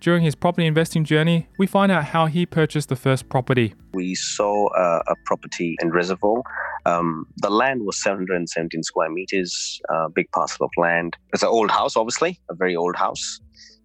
During 0.00 0.22
his 0.22 0.36
property 0.36 0.66
investing 0.66 1.04
journey, 1.04 1.48
we 1.58 1.66
find 1.66 1.90
out 1.90 2.04
how 2.04 2.26
he 2.26 2.46
purchased 2.46 2.88
the 2.88 2.96
first 2.96 3.28
property. 3.28 3.74
We 3.92 4.14
saw 4.14 4.68
uh, 4.68 5.02
a 5.08 5.14
property 5.24 5.76
in 5.82 5.90
Reservoir. 5.90 6.42
Um, 6.86 7.26
the 7.38 7.50
land 7.50 7.84
was 7.84 8.00
717 8.00 8.84
square 8.84 9.10
meters, 9.10 9.80
a 9.90 10.08
big 10.08 10.30
parcel 10.30 10.66
of 10.66 10.70
land. 10.76 11.16
It's 11.32 11.42
an 11.42 11.48
old 11.48 11.72
house, 11.72 11.96
obviously, 11.96 12.40
a 12.48 12.54
very 12.54 12.76
old 12.76 12.94
house. 12.94 13.40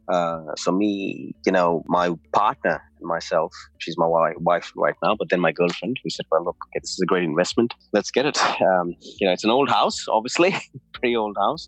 Uh, 0.08 0.42
so 0.58 0.72
me, 0.72 1.34
you 1.46 1.52
know, 1.52 1.84
my 1.88 2.14
partner 2.34 2.82
and 3.00 3.08
myself, 3.08 3.54
she's 3.78 3.98
my 3.98 4.08
wife 4.08 4.72
right 4.76 4.96
now, 5.02 5.16
but 5.18 5.30
then 5.30 5.40
my 5.40 5.52
girlfriend, 5.52 5.98
we 6.04 6.10
said, 6.10 6.26
well, 6.32 6.44
look, 6.44 6.58
okay, 6.68 6.80
this 6.82 6.92
is 6.92 7.00
a 7.02 7.06
great 7.06 7.24
investment. 7.24 7.74
Let's 7.94 8.12
get 8.12 8.26
it. 8.26 8.38
Um, 8.62 8.96
you 9.20 9.28
know, 9.28 9.34
it's 9.34 9.44
an 9.44 9.50
old 9.50 9.70
house, 9.70 10.06
obviously, 10.10 10.56
pretty 10.94 11.16
old 11.16 11.38
house. 11.38 11.68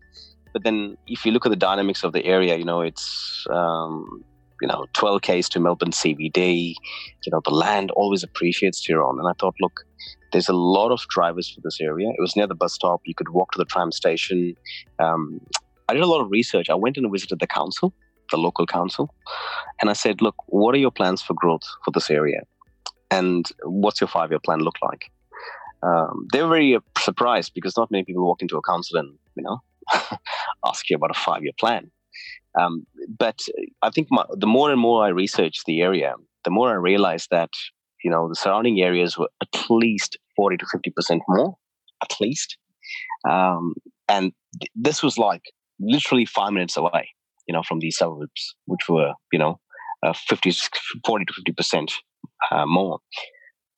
But 0.54 0.63
then 0.63 0.98
if 1.08 1.26
you 1.26 1.32
look 1.32 1.45
at 1.45 1.50
the 1.50 1.58
dynamics 1.58 2.04
of 2.04 2.13
the 2.13 2.26
area, 2.26 2.56
you 2.56 2.65
know, 2.65 2.82
it's 2.82 3.45
um, 3.50 4.24
you 4.62 4.67
know 4.67 4.86
12 4.93 5.21
k's 5.21 5.50
to 5.50 5.60
melbourne 5.60 5.91
cbd 5.91 6.74
you 7.26 7.32
know 7.32 7.41
the 7.43 7.52
land 7.52 7.91
always 7.91 8.24
appreciates 8.24 8.82
Tyrone. 8.82 9.19
and 9.19 9.28
i 9.28 9.34
thought 9.39 9.56
look 9.60 9.82
there's 10.32 10.50
a 10.50 10.54
lot 10.54 10.91
of 10.91 11.02
drivers 11.10 11.50
for 11.50 11.62
this 11.62 11.80
area 11.82 12.10
it 12.10 12.21
was 12.21 12.36
near 12.36 12.48
the 12.48 12.56
bus 12.56 12.74
stop 12.74 13.02
you 13.06 13.13
could 13.13 13.30
walk 13.30 13.52
to 13.52 13.58
the 13.58 13.65
tram 13.65 13.91
station 13.91 14.56
um, 15.00 15.41
i 15.89 15.93
did 15.93 16.02
a 16.02 16.08
lot 16.08 16.21
of 16.21 16.30
research 16.30 16.69
i 16.69 16.76
went 16.76 16.98
and 16.98 17.12
visited 17.12 17.39
the 17.39 17.48
council 17.48 17.93
the 18.31 18.38
local 18.38 18.65
council. 18.65 19.13
And 19.81 19.89
i 19.89 19.93
said 19.93 20.21
look 20.21 20.35
what 20.47 20.73
are 20.75 20.79
your 20.79 20.91
plans 20.91 21.21
for 21.21 21.33
growth 21.33 21.63
for 21.83 21.91
this 21.91 22.09
area? 22.09 22.41
And 23.11 23.45
what's 23.63 24.01
your 24.01 24.07
five 24.07 24.31
year 24.31 24.39
plan 24.39 24.59
look 24.59 24.77
like? 24.81 25.11
Um, 25.83 26.27
they 26.31 26.41
were 26.41 26.49
very 26.49 26.77
surprised 26.97 27.51
because 27.53 27.77
not 27.77 27.91
many 27.91 28.03
people 28.03 28.25
walk 28.25 28.41
into 28.41 28.57
a 28.57 28.61
council 28.61 28.99
and 28.99 29.13
you 29.35 29.43
know 29.43 29.61
ask 30.65 30.89
you 30.89 30.95
about 30.95 31.11
a 31.11 31.19
five 31.19 31.43
year 31.43 31.53
plan. 31.59 31.91
Um, 32.59 32.85
but 33.19 33.41
I 33.81 33.89
think 33.89 34.07
my, 34.09 34.25
the 34.31 34.47
more 34.47 34.71
and 34.71 34.79
more 34.79 35.03
I 35.03 35.09
researched 35.09 35.65
the 35.65 35.81
area, 35.81 36.15
the 36.45 36.49
more 36.49 36.69
I 36.69 36.75
realized 36.75 37.27
that 37.31 37.51
you 38.03 38.09
know 38.09 38.27
the 38.27 38.35
surrounding 38.35 38.81
areas 38.81 39.17
were 39.17 39.29
at 39.41 39.69
least 39.69 40.17
forty 40.35 40.57
to 40.57 40.65
fifty 40.71 40.89
percent 40.89 41.21
more, 41.27 41.57
at 42.01 42.13
least. 42.19 42.57
Um, 43.29 43.73
and 44.07 44.31
th- 44.59 44.71
this 44.75 45.01
was 45.03 45.17
like 45.17 45.41
literally 45.79 46.25
five 46.25 46.53
minutes 46.53 46.77
away, 46.77 47.09
you 47.47 47.53
know, 47.53 47.63
from 47.67 47.79
these 47.79 47.97
suburbs, 47.97 48.55
which 48.65 48.88
were 48.89 49.13
you 49.31 49.39
know 49.39 49.60
uh, 50.05 50.13
50, 50.13 50.51
40 51.05 51.25
to 51.25 51.34
fifty 51.34 51.51
percent 51.51 51.91
uh, 52.51 52.65
more. 52.65 52.99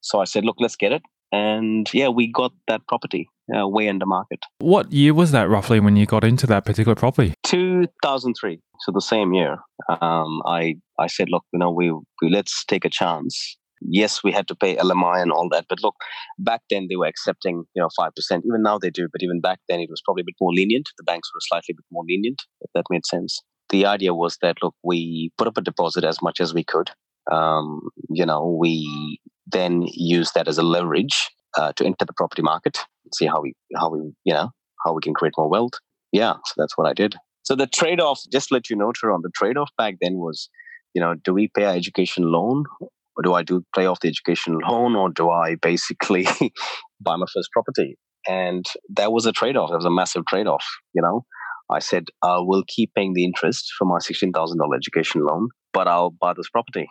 So 0.02 0.20
I 0.20 0.26
said, 0.26 0.46
look, 0.46 0.58
let's 0.60 0.76
get 0.76 0.92
it. 0.92 1.02
And 1.32 1.90
yeah, 1.94 2.08
we 2.08 2.32
got 2.32 2.54
that 2.68 2.88
property 2.88 3.28
uh, 3.54 3.68
way 3.68 3.90
under 3.90 4.06
market. 4.06 4.40
What 4.60 4.92
year 4.92 5.14
was 5.14 5.32
that 5.32 5.50
roughly 5.50 5.80
when 5.80 5.96
you 5.96 6.06
got 6.06 6.24
into 6.24 6.48
that 6.48 6.66
particular 6.66 6.96
property? 6.96 7.34
2003. 7.44 8.60
So 8.80 8.92
the 8.92 9.02
same 9.02 9.34
year, 9.34 9.58
um, 10.02 10.42
I 10.46 10.76
I 11.00 11.08
said, 11.08 11.30
look, 11.30 11.44
you 11.52 11.60
know, 11.60 11.72
we, 11.72 11.92
we 11.92 12.30
let's 12.30 12.64
take 12.66 12.86
a 12.86 12.90
chance. 12.90 13.58
Yes, 13.82 14.24
we 14.24 14.32
had 14.32 14.48
to 14.48 14.56
pay 14.56 14.76
LMI 14.76 15.22
and 15.22 15.32
all 15.32 15.50
that, 15.52 15.66
but 15.70 15.84
look, 15.84 15.94
back 16.40 16.62
then 16.72 16.88
they 16.90 16.96
were 16.96 17.06
accepting, 17.06 17.64
you 17.76 17.82
know, 17.82 17.90
five 17.96 18.16
percent. 18.16 18.44
Even 18.48 18.64
now 18.64 18.80
they 18.80 18.90
do, 18.90 19.08
but 19.12 19.22
even 19.22 19.40
back 19.42 19.60
then 19.70 19.80
it 19.80 19.90
was 19.90 20.02
probably 20.04 20.22
a 20.22 20.26
bit 20.26 20.36
more 20.42 20.54
lenient. 20.54 20.90
The 20.98 21.04
banks 21.04 21.30
were 21.34 21.42
slightly 21.42 21.74
bit 21.74 21.86
more 21.92 22.04
lenient, 22.08 22.42
if 22.62 22.72
that 22.74 22.86
made 22.90 23.06
sense. 23.06 23.42
The 23.70 23.86
idea 23.86 24.14
was 24.14 24.38
that 24.42 24.58
look, 24.62 24.76
we 24.84 25.32
put 25.38 25.48
up 25.48 25.58
a 25.58 25.62
deposit 25.62 26.04
as 26.04 26.22
much 26.22 26.40
as 26.40 26.54
we 26.54 26.64
could. 26.64 26.92
Um, 27.32 27.90
you 28.10 28.26
know, 28.26 28.58
we 28.60 29.20
then 29.46 29.84
use 29.86 30.32
that 30.32 30.48
as 30.48 30.58
a 30.58 30.64
leverage 30.64 31.30
uh, 31.58 31.74
to 31.74 31.86
enter 31.86 32.06
the 32.06 32.14
property 32.14 32.42
market, 32.42 32.80
see 33.14 33.26
how 33.26 33.42
we 33.42 33.54
how 33.76 33.90
we 33.90 34.00
you 34.24 34.34
know 34.34 34.52
how 34.86 34.94
we 34.94 35.02
can 35.02 35.14
create 35.14 35.34
more 35.38 35.50
wealth. 35.50 35.74
Yeah, 36.12 36.34
so 36.46 36.54
that's 36.58 36.78
what 36.78 36.88
I 36.88 36.94
did. 36.94 37.16
So 37.44 37.56
the 37.56 37.68
trade 37.68 38.02
off, 38.02 38.22
just 38.32 38.52
let 38.52 38.70
you 38.70 38.76
know, 38.76 38.92
Tyrone, 38.92 39.22
the 39.24 39.32
trade 39.34 39.58
off 39.58 39.70
back 39.78 39.96
then 40.02 40.16
was, 40.16 40.50
you 40.94 41.02
know, 41.02 41.16
do 41.24 41.34
we 41.34 41.50
pay 41.56 41.64
our 41.64 41.74
education 41.74 42.30
loan, 42.32 42.66
or 42.82 43.24
do 43.24 43.34
I 43.34 43.44
do 43.44 43.64
pay 43.76 43.86
off 43.86 44.02
the 44.02 44.10
education 44.10 44.60
loan, 44.60 44.96
or 44.96 45.10
do 45.10 45.30
I 45.30 45.56
basically 45.56 46.26
buy 47.02 47.16
my 47.16 47.26
first 47.34 47.50
property? 47.54 47.98
And 48.28 48.66
that 48.90 49.14
was 49.14 49.26
a 49.26 49.32
trade 49.32 49.56
off. 49.56 49.72
It 49.72 49.76
was 49.76 49.86
a 49.86 49.90
massive 49.90 50.26
trade 50.26 50.48
off. 50.48 50.66
You 50.94 51.02
know, 51.02 51.24
I 51.70 51.80
said 51.80 52.06
I 52.24 52.38
will 52.40 52.64
keep 52.68 52.94
paying 52.96 53.14
the 53.14 53.26
interest 53.26 53.72
for 53.78 53.86
my 53.86 54.00
sixteen 54.00 54.32
thousand 54.32 54.60
dollar 54.60 54.76
education 54.76 55.26
loan, 55.26 55.50
but 55.74 55.88
I'll 55.88 56.12
buy 56.12 56.34
this 56.34 56.50
property. 56.50 56.88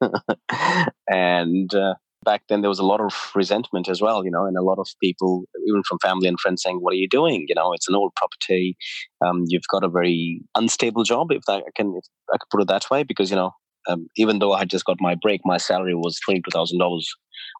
and 1.08 1.74
uh, 1.74 1.94
back 2.24 2.42
then 2.48 2.60
there 2.60 2.68
was 2.68 2.78
a 2.78 2.84
lot 2.84 3.00
of 3.00 3.14
resentment 3.34 3.88
as 3.88 4.00
well, 4.00 4.24
you 4.24 4.30
know, 4.30 4.46
and 4.46 4.56
a 4.56 4.62
lot 4.62 4.78
of 4.78 4.88
people, 5.02 5.44
even 5.66 5.82
from 5.88 5.98
family 6.00 6.28
and 6.28 6.40
friends, 6.40 6.62
saying, 6.62 6.78
"What 6.80 6.92
are 6.92 6.96
you 6.96 7.08
doing? 7.08 7.46
You 7.48 7.54
know, 7.54 7.72
it's 7.72 7.88
an 7.88 7.94
old 7.94 8.12
property. 8.16 8.76
Um, 9.24 9.44
you've 9.46 9.68
got 9.70 9.84
a 9.84 9.88
very 9.88 10.42
unstable 10.56 11.04
job, 11.04 11.28
if 11.30 11.42
I 11.48 11.62
can, 11.76 11.94
if 11.96 12.04
I 12.32 12.38
could 12.38 12.50
put 12.50 12.62
it 12.62 12.68
that 12.68 12.90
way, 12.90 13.02
because 13.02 13.30
you 13.30 13.36
know." 13.36 13.52
Um, 13.88 14.08
even 14.16 14.40
though 14.40 14.52
I 14.52 14.58
had 14.58 14.68
just 14.68 14.84
got 14.84 14.98
my 15.00 15.14
break, 15.14 15.40
my 15.46 15.56
salary 15.56 15.94
was 15.94 16.20
twenty 16.20 16.42
two 16.42 16.50
thousand 16.52 16.78
dollars, 16.78 17.10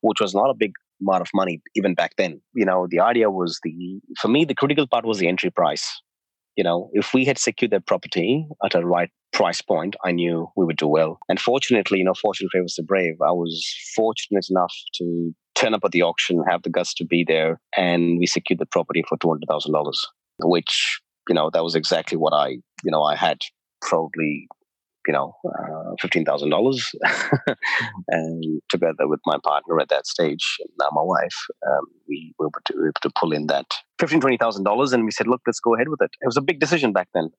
which 0.03 0.21
was 0.21 0.35
not 0.35 0.51
a 0.51 0.55
big 0.55 0.73
amount 1.01 1.23
of 1.23 1.29
money 1.33 1.63
even 1.75 1.95
back 1.95 2.13
then. 2.19 2.43
You 2.55 2.67
know, 2.67 2.87
the 2.91 3.01
idea 3.01 3.31
was 3.31 3.59
the 3.63 4.01
for 4.21 4.29
me 4.29 4.45
the 4.45 4.55
critical 4.55 4.87
part 4.87 5.07
was 5.07 5.19
the 5.19 5.29
entry 5.29 5.51
price 5.51 6.03
you 6.57 6.65
know, 6.65 6.91
if 6.93 7.15
we 7.15 7.25
had 7.25 7.39
secured 7.39 7.71
that 7.73 7.87
property 7.87 8.47
at 8.65 8.75
a 8.75 8.85
right 8.85 9.11
price 9.33 9.63
point, 9.63 9.97
I 10.05 10.13
knew 10.13 10.51
we 10.57 10.65
would 10.65 10.77
do 10.77 10.89
well. 10.89 11.19
And 11.29 11.41
fortunately, 11.41 11.99
you 11.99 12.05
know, 12.05 12.15
fortune 12.15 12.49
favors 12.53 12.75
the 12.77 12.83
brave. 12.83 13.15
I 13.23 13.33
was 13.33 13.65
fortunate 13.95 14.47
enough 14.51 14.75
to 14.95 15.35
turn 15.55 15.75
up 15.75 15.85
at 15.85 15.93
the 15.93 16.03
auction, 16.03 16.43
have 16.49 16.63
the 16.63 16.71
guts 16.71 16.95
to 16.95 17.05
be 17.05 17.25
there, 17.27 17.61
and 17.77 18.19
we 18.19 18.27
secured 18.27 18.59
the 18.59 18.67
property 18.67 19.05
for 19.09 19.17
two 19.19 19.29
hundred 19.29 19.47
thousand 19.49 19.73
dollars, 19.73 20.05
which 20.41 21.01
you 21.29 21.35
know 21.35 21.51
that 21.53 21.65
was 21.65 21.75
exactly 21.75 22.17
what 22.17 22.33
I 22.33 22.49
you 22.85 22.91
know 22.91 23.03
I 23.03 23.17
had 23.17 23.39
probably 23.81 24.49
you 25.07 25.13
know, 25.13 25.35
uh, 25.45 25.95
fifteen 26.01 26.25
thousand 26.25 26.51
dollars, 26.51 26.93
and 28.09 28.63
together 28.69 29.09
with 29.09 29.21
my 29.27 29.39
partner 29.45 29.81
at 29.81 29.89
that 29.89 30.07
stage, 30.07 30.59
now 30.79 30.89
my 30.93 31.03
wife, 31.03 31.37
um, 31.67 31.87
we 32.09 32.35
were 32.39 32.47
able 32.47 32.61
to, 32.67 32.75
able 32.75 32.93
to 33.03 33.11
pull 33.19 33.33
in 33.33 33.47
that 33.47 33.67
fifteen 34.01 34.21
twenty 34.21 34.37
thousand 34.37 34.65
dollars, 34.65 34.93
and 34.93 35.05
we 35.05 35.11
said, 35.11 35.27
look, 35.27 35.43
let's 35.47 35.61
go 35.61 35.75
ahead 35.75 35.89
with 35.89 36.01
it. 36.03 36.11
It 36.21 36.27
was 36.27 36.37
a 36.37 36.41
big 36.41 36.59
decision 36.59 36.93
back 36.93 37.09
then. 37.15 37.31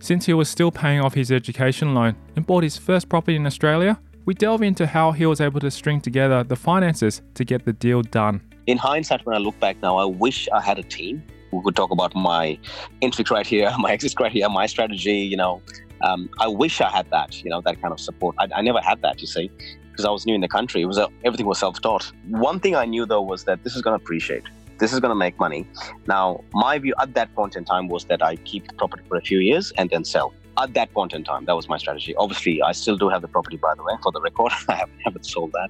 Since 0.00 0.26
he 0.26 0.32
was 0.32 0.48
still 0.48 0.72
paying 0.72 1.00
off 1.00 1.14
his 1.14 1.30
education 1.30 1.94
loan 1.94 2.16
and 2.34 2.44
bought 2.44 2.64
his 2.64 2.76
first 2.76 3.08
property 3.08 3.36
in 3.36 3.46
Australia, 3.46 4.00
we 4.24 4.34
delve 4.34 4.62
into 4.62 4.86
how 4.86 5.12
he 5.12 5.26
was 5.26 5.40
able 5.40 5.60
to 5.60 5.70
string 5.70 6.00
together 6.00 6.42
the 6.42 6.56
finances 6.56 7.22
to 7.34 7.44
get 7.44 7.64
the 7.64 7.72
deal 7.72 8.02
done. 8.02 8.40
In 8.66 8.76
hindsight, 8.76 9.24
when 9.24 9.36
I 9.36 9.38
look 9.38 9.58
back 9.60 9.76
now, 9.82 9.98
I 9.98 10.06
wish 10.06 10.48
I 10.52 10.60
had 10.60 10.78
a 10.78 10.82
team 10.82 11.22
we 11.52 11.62
could 11.62 11.76
talk 11.76 11.90
about 11.90 12.14
my 12.14 12.58
entry 13.02 13.24
criteria, 13.24 13.74
my 13.78 13.92
exit 13.92 14.16
criteria, 14.16 14.48
my 14.48 14.66
strategy. 14.66 15.18
You 15.18 15.36
know, 15.36 15.62
um, 16.02 16.28
I 16.38 16.48
wish 16.48 16.80
I 16.80 16.90
had 16.90 17.10
that. 17.10 17.42
You 17.42 17.50
know, 17.50 17.60
that 17.62 17.80
kind 17.80 17.92
of 17.92 18.00
support. 18.00 18.36
I, 18.38 18.48
I 18.54 18.62
never 18.62 18.80
had 18.80 19.02
that. 19.02 19.20
You 19.20 19.26
see, 19.26 19.50
because 19.90 20.04
I 20.04 20.10
was 20.10 20.26
new 20.26 20.34
in 20.34 20.40
the 20.40 20.48
country. 20.48 20.82
It 20.82 20.86
was 20.86 20.98
a, 20.98 21.08
everything 21.24 21.46
was 21.46 21.58
self-taught. 21.58 22.12
One 22.28 22.60
thing 22.60 22.74
I 22.74 22.84
knew 22.84 23.06
though 23.06 23.22
was 23.22 23.44
that 23.44 23.62
this 23.64 23.76
is 23.76 23.82
going 23.82 23.98
to 23.98 24.02
appreciate. 24.02 24.44
This 24.78 24.94
is 24.94 25.00
going 25.00 25.10
to 25.10 25.16
make 25.26 25.38
money. 25.38 25.66
Now, 26.06 26.42
my 26.54 26.78
view 26.78 26.94
at 26.98 27.12
that 27.14 27.34
point 27.34 27.54
in 27.54 27.64
time 27.64 27.88
was 27.88 28.06
that 28.06 28.22
I 28.22 28.36
keep 28.36 28.66
the 28.66 28.74
property 28.74 29.02
for 29.06 29.18
a 29.18 29.20
few 29.20 29.38
years 29.38 29.72
and 29.76 29.90
then 29.90 30.04
sell. 30.04 30.32
At 30.58 30.72
that 30.74 30.92
point 30.94 31.12
in 31.12 31.22
time, 31.22 31.44
that 31.44 31.54
was 31.54 31.68
my 31.68 31.76
strategy. 31.76 32.14
Obviously, 32.16 32.62
I 32.62 32.72
still 32.72 32.96
do 32.96 33.08
have 33.10 33.20
the 33.20 33.28
property, 33.28 33.58
by 33.58 33.74
the 33.74 33.82
way, 33.82 33.94
for 34.02 34.10
the 34.10 34.20
record. 34.20 34.52
I 34.68 34.76
haven't, 34.76 34.98
haven't 35.04 35.26
sold 35.26 35.52
that, 35.52 35.68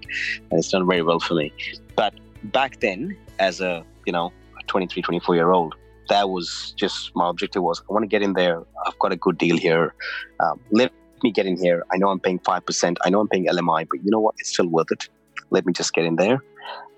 and 0.50 0.58
it's 0.58 0.70
done 0.70 0.86
very 0.86 1.02
well 1.02 1.20
for 1.20 1.34
me. 1.34 1.52
But 1.96 2.14
back 2.44 2.80
then, 2.80 3.16
as 3.38 3.60
a 3.60 3.84
you 4.06 4.12
know 4.12 4.32
23, 4.68 5.02
24 5.02 5.34
year 5.34 5.50
old, 5.50 5.74
that 6.08 6.30
was 6.30 6.72
just 6.76 7.14
my 7.14 7.28
objective 7.28 7.62
was 7.62 7.82
I 7.88 7.92
want 7.92 8.04
to 8.04 8.08
get 8.08 8.22
in 8.22 8.34
there. 8.34 8.62
I've 8.86 8.98
got 8.98 9.12
a 9.12 9.16
good 9.16 9.38
deal 9.38 9.56
here. 9.56 9.94
Um, 10.40 10.60
let 11.20 11.24
me 11.24 11.32
get 11.32 11.44
in 11.44 11.58
here. 11.58 11.84
I 11.92 11.98
know 11.98 12.08
I'm 12.08 12.18
paying 12.18 12.38
5%. 12.38 12.96
I 13.04 13.10
know 13.10 13.20
I'm 13.20 13.28
paying 13.28 13.46
LMI, 13.46 13.86
but 13.90 14.02
you 14.02 14.10
know 14.10 14.20
what? 14.20 14.36
It's 14.38 14.48
still 14.54 14.68
worth 14.68 14.90
it. 14.90 15.06
Let 15.50 15.66
me 15.66 15.72
just 15.74 15.92
get 15.92 16.06
in 16.06 16.16
there 16.16 16.42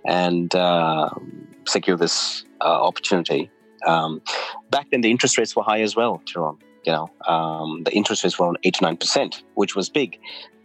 and 0.06 0.54
uh, 0.54 1.10
secure 1.66 1.96
this 1.96 2.44
uh, 2.60 2.86
opportunity. 2.86 3.50
Um, 3.84 4.22
back 4.70 4.86
then, 4.92 5.00
the 5.00 5.10
interest 5.10 5.38
rates 5.38 5.56
were 5.56 5.64
high 5.64 5.80
as 5.80 5.96
well, 5.96 6.22
Tyrone. 6.24 6.58
You 6.84 6.92
know, 6.92 7.08
um, 7.26 7.82
the 7.82 7.90
interest 7.92 8.22
rates 8.22 8.38
were 8.38 8.46
around 8.46 8.58
89%, 8.64 9.42
which 9.54 9.74
was 9.74 9.90
big. 9.90 10.16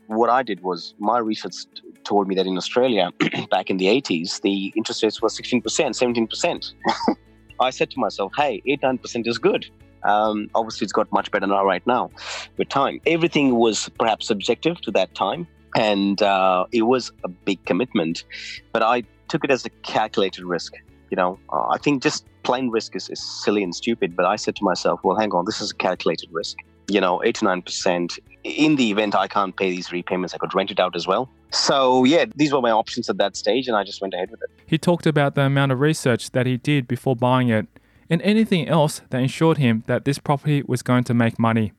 What 0.06 0.30
I 0.30 0.44
did 0.44 0.62
was 0.62 0.94
my 1.00 1.18
research 1.18 1.56
told 2.04 2.28
me 2.28 2.36
that 2.36 2.46
in 2.46 2.58
Australia, 2.58 3.10
back 3.50 3.72
in 3.72 3.78
the 3.78 3.88
80s, 3.88 4.40
the 4.42 4.72
interest 4.76 5.02
rates 5.02 5.20
were 5.20 5.30
16%, 5.30 5.64
17%. 5.64 6.74
I 7.60 7.72
said 7.72 7.90
to 7.90 8.00
myself, 8.00 8.34
hey, 8.38 8.62
8 8.68 8.82
9% 8.82 9.28
is 9.28 9.40
good. 9.40 9.66
Um, 10.04 10.50
obviously, 10.56 10.86
it's 10.86 10.94
got 10.94 11.12
much 11.12 11.32
better 11.32 11.48
now, 11.48 11.66
right 11.66 11.86
now, 11.86 12.12
with 12.58 12.70
time. 12.70 13.00
Everything 13.06 13.56
was 13.56 13.90
perhaps 14.00 14.28
subjective 14.28 14.80
to 14.82 14.92
that 14.92 15.14
time, 15.16 15.48
and 15.76 16.22
uh, 16.22 16.66
it 16.72 16.84
was 16.84 17.12
a 17.24 17.28
big 17.28 17.64
commitment. 17.66 18.24
But 18.72 18.84
I 18.84 19.04
took 19.28 19.44
it 19.44 19.52
as 19.52 19.66
a 19.66 19.70
calculated 19.84 20.44
risk. 20.44 20.74
You 21.10 21.18
know, 21.18 21.40
uh, 21.52 21.68
I 21.70 21.78
think 21.78 22.04
just 22.04 22.26
plain 22.44 22.70
risk 22.70 22.96
is, 22.96 23.10
is 23.10 23.22
silly 23.22 23.64
and 23.64 23.76
stupid. 23.76 24.16
But 24.16 24.26
I 24.26 24.36
said 24.36 24.56
to 24.58 24.64
myself, 24.64 25.02
well, 25.04 25.18
hang 25.18 25.32
on, 25.32 25.46
this 25.46 25.62
is 25.62 25.72
a 25.72 25.76
calculated 25.76 26.30
risk. 26.32 26.58
You 26.90 27.02
know, 27.02 27.22
89%. 27.26 28.20
In 28.44 28.78
the 28.78 28.90
event 28.90 29.14
I 29.14 29.28
can't 29.28 29.56
pay 29.56 29.70
these 29.70 29.92
repayments, 29.92 30.34
I 30.34 30.38
could 30.38 30.56
rent 30.56 30.72
it 30.72 30.80
out 30.80 30.96
as 30.96 31.06
well. 31.06 31.30
So, 31.52 32.06
yeah, 32.06 32.26
these 32.36 32.54
were 32.54 32.62
my 32.62 32.72
options 32.72 33.10
at 33.10 33.18
that 33.18 33.36
stage, 33.36 33.68
and 33.68 33.76
I 33.76 33.84
just 33.84 34.02
went 34.02 34.14
ahead 34.14 34.32
with 34.32 34.42
it. 34.42 34.50
He 34.66 34.78
talked 34.78 35.06
about 35.06 35.36
the 35.36 35.42
amount 35.42 35.74
of 35.74 35.82
research 35.82 36.32
that 36.32 36.46
he 36.46 36.56
did 36.56 36.88
before 36.88 37.16
buying 37.16 37.50
it 37.50 37.68
and 38.10 38.22
anything 38.22 38.68
else 38.68 39.02
that 39.10 39.22
ensured 39.22 39.58
him 39.58 39.84
that 39.88 40.06
this 40.06 40.20
property 40.20 40.64
was 40.68 40.82
going 40.82 41.04
to 41.06 41.14
make 41.14 41.38
money 41.40 41.74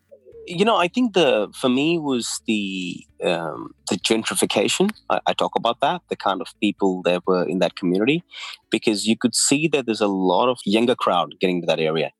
you 0.48 0.64
know, 0.64 0.76
I 0.76 0.88
think 0.88 1.12
the 1.12 1.48
for 1.54 1.68
me 1.68 1.98
was 1.98 2.40
the 2.46 3.04
um, 3.22 3.74
the 3.90 3.96
gentrification. 3.96 4.90
I, 5.10 5.20
I, 5.26 5.32
talk 5.34 5.52
about 5.56 5.80
that, 5.80 6.02
the 6.08 6.16
kind 6.16 6.40
of 6.40 6.48
people 6.60 7.02
that 7.02 7.22
were 7.26 7.46
in 7.46 7.58
that 7.58 7.76
community, 7.76 8.24
because 8.70 9.06
you 9.06 9.16
could 9.16 9.34
see 9.34 9.68
that 9.68 9.86
there's 9.86 10.00
a 10.00 10.06
lot 10.06 10.48
of 10.48 10.58
younger 10.64 10.94
crowd 10.94 11.34
getting 11.40 11.60
to 11.60 11.66
that 11.66 11.80
area. 11.80 12.12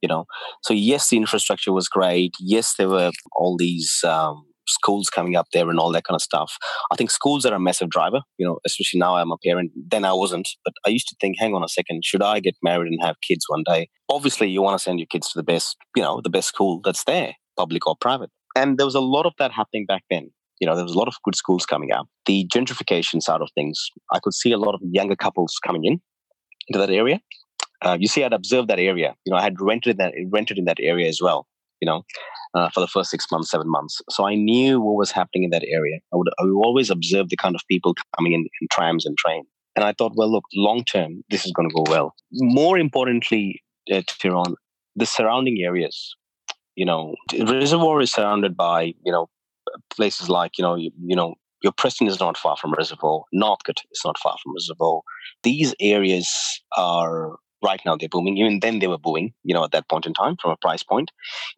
You 0.00 0.08
know, 0.08 0.26
so 0.62 0.74
yes, 0.74 1.08
the 1.08 1.16
infrastructure 1.16 1.72
was 1.72 1.88
great. 1.88 2.34
Yes, 2.38 2.74
there 2.76 2.88
were 2.88 3.10
all 3.34 3.56
these 3.56 4.02
um, 4.04 4.44
schools 4.66 5.10
coming 5.10 5.36
up 5.36 5.46
there 5.52 5.68
and 5.68 5.78
all 5.78 5.92
that 5.92 6.04
kind 6.04 6.14
of 6.14 6.22
stuff. 6.22 6.56
I 6.90 6.96
think 6.96 7.10
schools 7.10 7.44
are 7.46 7.54
a 7.54 7.60
massive 7.60 7.90
driver. 7.90 8.20
You 8.38 8.46
know, 8.46 8.58
especially 8.66 9.00
now 9.00 9.16
I'm 9.16 9.32
a 9.32 9.38
parent. 9.44 9.72
Then 9.90 10.04
I 10.04 10.12
wasn't, 10.12 10.48
but 10.64 10.74
I 10.86 10.90
used 10.90 11.08
to 11.08 11.16
think, 11.20 11.36
hang 11.38 11.54
on 11.54 11.64
a 11.64 11.68
second, 11.68 12.04
should 12.04 12.22
I 12.22 12.40
get 12.40 12.56
married 12.62 12.90
and 12.90 13.02
have 13.02 13.16
kids 13.26 13.44
one 13.48 13.64
day? 13.66 13.88
Obviously, 14.10 14.48
you 14.48 14.62
want 14.62 14.78
to 14.78 14.82
send 14.82 14.98
your 14.98 15.06
kids 15.06 15.30
to 15.32 15.38
the 15.38 15.42
best, 15.42 15.76
you 15.96 16.02
know, 16.02 16.20
the 16.22 16.30
best 16.30 16.48
school 16.48 16.80
that's 16.84 17.04
there 17.04 17.34
public 17.56 17.86
or 17.86 17.96
private. 18.00 18.30
And 18.56 18.78
there 18.78 18.86
was 18.86 18.94
a 18.94 19.00
lot 19.00 19.26
of 19.26 19.34
that 19.38 19.52
happening 19.52 19.86
back 19.86 20.04
then. 20.10 20.30
You 20.60 20.66
know, 20.66 20.74
there 20.76 20.84
was 20.84 20.94
a 20.94 20.98
lot 20.98 21.08
of 21.08 21.14
good 21.24 21.34
schools 21.34 21.66
coming 21.66 21.92
up. 21.92 22.06
The 22.26 22.46
gentrification 22.54 23.20
side 23.20 23.40
of 23.40 23.48
things, 23.54 23.88
I 24.12 24.20
could 24.22 24.34
see 24.34 24.52
a 24.52 24.58
lot 24.58 24.74
of 24.74 24.80
younger 24.84 25.16
couples 25.16 25.58
coming 25.64 25.84
in 25.84 26.00
into 26.68 26.78
that 26.78 26.90
area. 26.90 27.20
Uh, 27.84 27.96
you 27.98 28.06
see, 28.06 28.22
I'd 28.22 28.32
observed 28.32 28.68
that 28.68 28.78
area. 28.78 29.14
You 29.24 29.32
know, 29.32 29.36
I 29.36 29.42
had 29.42 29.60
rented 29.60 29.92
in 29.92 29.96
that 29.98 30.14
rented 30.30 30.58
in 30.58 30.66
that 30.66 30.78
area 30.80 31.08
as 31.08 31.20
well. 31.20 31.48
You 31.80 31.86
know, 31.86 32.02
uh, 32.54 32.70
for 32.70 32.80
the 32.80 32.88
first 32.88 33.10
six 33.10 33.26
months, 33.30 33.50
seven 33.50 33.68
months. 33.68 34.00
So 34.10 34.26
I 34.26 34.34
knew 34.34 34.80
what 34.80 34.96
was 34.96 35.10
happening 35.10 35.44
in 35.44 35.50
that 35.50 35.64
area. 35.66 35.98
I 36.12 36.16
would, 36.16 36.28
I 36.38 36.44
would 36.44 36.64
always 36.64 36.90
observe 36.90 37.28
the 37.28 37.36
kind 37.36 37.54
of 37.54 37.62
people 37.68 37.94
coming 38.16 38.32
in 38.32 38.40
in 38.60 38.68
trams 38.70 39.06
and 39.06 39.16
trains. 39.16 39.46
And 39.74 39.84
I 39.84 39.92
thought, 39.92 40.12
well, 40.16 40.30
look, 40.30 40.44
long 40.54 40.84
term, 40.84 41.24
this 41.30 41.46
is 41.46 41.52
going 41.52 41.68
to 41.68 41.74
go 41.74 41.84
well. 41.88 42.14
More 42.32 42.78
importantly, 42.78 43.62
uh, 43.90 44.02
Tyrone, 44.06 44.54
the 44.96 45.06
surrounding 45.06 45.62
areas 45.62 46.14
you 46.76 46.86
know, 46.86 47.14
reservoir 47.38 48.00
is 48.00 48.12
surrounded 48.12 48.56
by, 48.56 48.94
you 49.04 49.12
know, 49.12 49.28
places 49.94 50.28
like, 50.28 50.58
you 50.58 50.62
know, 50.62 50.74
you, 50.74 50.90
you 51.04 51.16
know, 51.16 51.34
your 51.62 51.72
Preston 51.72 52.08
is 52.08 52.18
not 52.18 52.36
far 52.36 52.56
from 52.56 52.72
Reservoir. 52.72 53.22
Northcote 53.32 53.82
is 53.92 54.00
not 54.04 54.18
far 54.18 54.36
from 54.42 54.54
Reservoir. 54.54 55.02
These 55.42 55.74
areas 55.80 56.28
are 56.76 57.36
right 57.62 57.80
now 57.84 57.96
they're 57.96 58.08
booming. 58.08 58.38
Even 58.38 58.60
then 58.60 58.78
they 58.78 58.88
were 58.88 58.98
booming, 58.98 59.32
you 59.44 59.54
know, 59.54 59.64
at 59.64 59.72
that 59.72 59.88
point 59.88 60.06
in 60.06 60.14
time 60.14 60.36
from 60.40 60.50
a 60.52 60.56
price 60.56 60.82
point. 60.82 61.10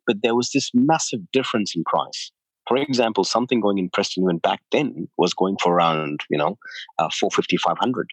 But 0.06 0.22
there 0.22 0.34
was 0.34 0.50
this 0.50 0.70
massive 0.74 1.20
difference 1.32 1.74
in 1.74 1.84
price. 1.84 2.30
For 2.68 2.76
example, 2.76 3.24
something 3.24 3.60
going 3.60 3.78
in 3.78 3.90
Preston 3.90 4.24
even 4.24 4.38
back 4.38 4.60
then 4.72 5.08
was 5.18 5.34
going 5.34 5.56
for 5.62 5.74
around, 5.74 6.20
you 6.30 6.38
know, 6.38 6.56
uh, 6.98 7.10
450, 7.20 7.58
500. 7.58 8.08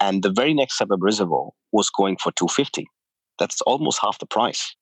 And 0.00 0.22
the 0.22 0.32
very 0.32 0.54
next 0.54 0.78
suburb 0.78 1.02
reservoir 1.02 1.50
was 1.72 1.90
going 1.90 2.16
for 2.16 2.32
250. 2.32 2.86
That's 3.38 3.60
almost 3.62 3.98
half 4.02 4.18
the 4.18 4.26
price, 4.26 4.74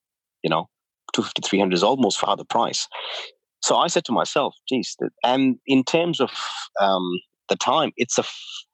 you 0.43 0.51
know. 0.51 0.69
250, 1.15 1.49
300 1.49 1.75
is 1.75 1.83
almost 1.83 2.21
half 2.21 2.37
the 2.39 2.45
price. 2.45 2.89
So 3.62 3.77
I 3.77 3.87
said 3.87 4.05
to 4.07 4.12
myself, 4.12 4.55
geez, 4.69 4.97
and 5.25 5.57
in 5.67 5.83
terms 5.83 6.21
of 6.21 6.31
um, 6.81 7.03
the 7.49 7.57
time, 7.57 7.93
it's 7.97 8.19
a 8.19 8.25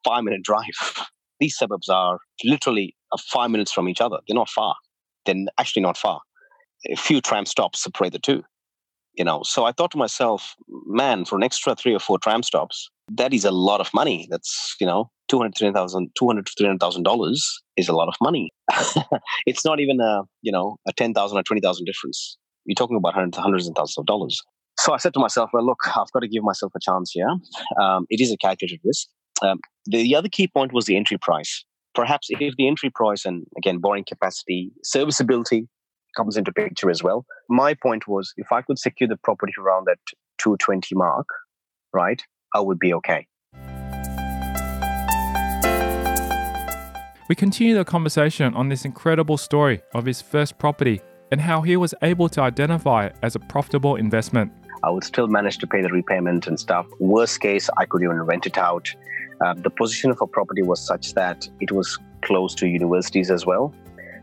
five 0.04 0.24
minute 0.24 0.42
drive. 0.42 0.74
These 1.40 1.56
suburbs 1.56 1.88
are 1.88 2.18
literally 2.44 2.94
five 3.20 3.50
minutes 3.50 3.72
from 3.72 3.88
each 3.88 4.00
other. 4.00 4.18
They're 4.26 4.34
not 4.34 4.48
far. 4.48 4.74
They're 5.26 5.36
actually 5.58 5.82
not 5.82 5.96
far. 5.96 6.20
A 6.90 6.96
few 6.96 7.20
tram 7.20 7.46
stops 7.46 7.82
separate 7.82 8.12
the 8.12 8.18
two. 8.18 8.42
You 9.14 9.24
know, 9.24 9.42
so 9.44 9.66
I 9.66 9.72
thought 9.72 9.90
to 9.90 9.98
myself, 9.98 10.54
man, 10.86 11.26
for 11.26 11.36
an 11.36 11.42
extra 11.42 11.74
three 11.74 11.94
or 11.94 11.98
four 11.98 12.18
tram 12.18 12.42
stops, 12.42 12.88
that 13.10 13.34
is 13.34 13.44
a 13.44 13.50
lot 13.50 13.80
of 13.80 13.92
money. 13.92 14.26
That's 14.30 14.74
you 14.80 14.86
know, 14.86 15.10
two 15.28 15.38
hundred, 15.38 15.54
three 15.58 15.66
hundred 15.66 15.78
thousand, 15.78 16.10
two 16.18 16.26
hundred 16.26 16.46
to 16.46 16.52
three 16.56 16.66
hundred 16.66 16.80
thousand 16.80 17.02
dollars 17.02 17.62
is 17.76 17.88
a 17.88 17.92
lot 17.92 18.08
of 18.08 18.14
money. 18.22 18.50
it's 19.46 19.66
not 19.66 19.80
even 19.80 20.00
a 20.00 20.22
you 20.40 20.50
know 20.50 20.76
a 20.88 20.92
ten 20.94 21.12
thousand 21.12 21.36
or 21.36 21.42
twenty 21.42 21.60
thousand 21.60 21.84
difference. 21.84 22.38
You're 22.64 22.74
talking 22.74 22.96
about 22.96 23.12
hundreds, 23.12 23.36
hundreds 23.36 23.66
and 23.66 23.76
thousands 23.76 23.98
of 23.98 24.06
dollars. 24.06 24.40
So 24.78 24.94
I 24.94 24.96
said 24.96 25.12
to 25.14 25.20
myself, 25.20 25.50
well, 25.52 25.64
look, 25.64 25.78
I've 25.86 26.10
got 26.12 26.20
to 26.20 26.28
give 26.28 26.42
myself 26.42 26.72
a 26.74 26.80
chance 26.80 27.10
here. 27.12 27.28
Um, 27.80 28.06
it 28.08 28.20
is 28.20 28.32
a 28.32 28.36
calculated 28.38 28.80
risk. 28.84 29.08
Um, 29.42 29.60
the 29.86 30.14
other 30.14 30.28
key 30.28 30.48
point 30.48 30.72
was 30.72 30.86
the 30.86 30.96
entry 30.96 31.18
price. 31.18 31.64
Perhaps 31.94 32.28
if 32.30 32.54
the 32.56 32.66
entry 32.66 32.88
price 32.88 33.26
and 33.26 33.44
again 33.56 33.78
borrowing 33.78 34.04
capacity, 34.08 34.72
serviceability 34.82 35.68
comes 36.16 36.36
into 36.36 36.52
picture 36.52 36.90
as 36.90 37.02
well. 37.02 37.26
My 37.50 37.74
point 37.74 38.08
was 38.08 38.32
if 38.36 38.50
I 38.50 38.62
could 38.62 38.78
secure 38.78 39.08
the 39.08 39.18
property 39.22 39.52
around 39.58 39.86
that 39.86 39.98
220 40.38 40.94
mark, 40.94 41.26
right, 41.92 42.22
I 42.54 42.60
would 42.60 42.78
be 42.78 42.94
okay. 42.94 43.26
We 47.28 47.34
continue 47.36 47.74
the 47.74 47.84
conversation 47.84 48.54
on 48.54 48.68
this 48.68 48.84
incredible 48.84 49.36
story 49.36 49.82
of 49.94 50.04
his 50.04 50.20
first 50.20 50.58
property 50.58 51.00
and 51.30 51.40
how 51.40 51.62
he 51.62 51.76
was 51.76 51.94
able 52.02 52.28
to 52.30 52.42
identify 52.42 53.06
it 53.06 53.16
as 53.22 53.36
a 53.36 53.38
profitable 53.38 53.96
investment. 53.96 54.52
I 54.84 54.90
would 54.90 55.04
still 55.04 55.28
manage 55.28 55.58
to 55.58 55.66
pay 55.66 55.82
the 55.82 55.88
repayment 55.88 56.46
and 56.46 56.58
stuff. 56.58 56.86
Worst 56.98 57.40
case, 57.40 57.70
I 57.78 57.84
could 57.86 58.02
even 58.02 58.20
rent 58.22 58.46
it 58.46 58.58
out. 58.58 58.88
Uh, 59.44 59.54
the 59.54 59.70
position 59.70 60.10
of 60.10 60.20
a 60.20 60.26
property 60.26 60.62
was 60.62 60.84
such 60.84 61.14
that 61.14 61.48
it 61.60 61.72
was 61.72 61.98
close 62.22 62.54
to 62.56 62.66
universities 62.66 63.30
as 63.30 63.46
well. 63.46 63.74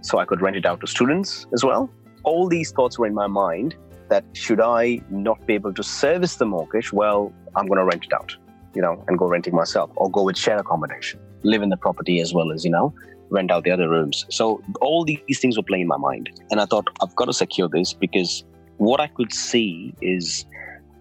So 0.01 0.17
I 0.17 0.25
could 0.25 0.41
rent 0.41 0.55
it 0.55 0.65
out 0.65 0.81
to 0.81 0.87
students 0.87 1.45
as 1.53 1.63
well. 1.63 1.89
All 2.23 2.47
these 2.47 2.71
thoughts 2.71 2.97
were 2.99 3.07
in 3.07 3.13
my 3.13 3.27
mind 3.27 3.75
that 4.09 4.25
should 4.33 4.59
I 4.59 5.01
not 5.09 5.45
be 5.45 5.53
able 5.53 5.73
to 5.73 5.83
service 5.83 6.35
the 6.35 6.45
mortgage, 6.45 6.91
well, 6.91 7.31
I'm 7.55 7.67
going 7.67 7.77
to 7.77 7.85
rent 7.85 8.05
it 8.05 8.13
out, 8.13 8.35
you 8.73 8.81
know, 8.81 9.03
and 9.07 9.17
go 9.17 9.27
renting 9.27 9.55
myself 9.55 9.91
or 9.95 10.09
go 10.09 10.23
with 10.23 10.37
share 10.37 10.57
accommodation, 10.57 11.19
live 11.43 11.61
in 11.61 11.69
the 11.69 11.77
property 11.77 12.19
as 12.19 12.33
well 12.33 12.51
as, 12.51 12.65
you 12.65 12.71
know, 12.71 12.93
rent 13.29 13.51
out 13.51 13.63
the 13.63 13.71
other 13.71 13.87
rooms. 13.87 14.25
So 14.29 14.61
all 14.81 15.05
these 15.05 15.39
things 15.39 15.57
were 15.57 15.63
playing 15.63 15.83
in 15.83 15.87
my 15.87 15.97
mind. 15.97 16.29
And 16.49 16.59
I 16.59 16.65
thought, 16.65 16.87
I've 17.01 17.15
got 17.15 17.25
to 17.25 17.33
secure 17.33 17.69
this 17.69 17.93
because 17.93 18.43
what 18.79 18.99
I 18.99 19.07
could 19.07 19.31
see 19.33 19.93
is 20.01 20.45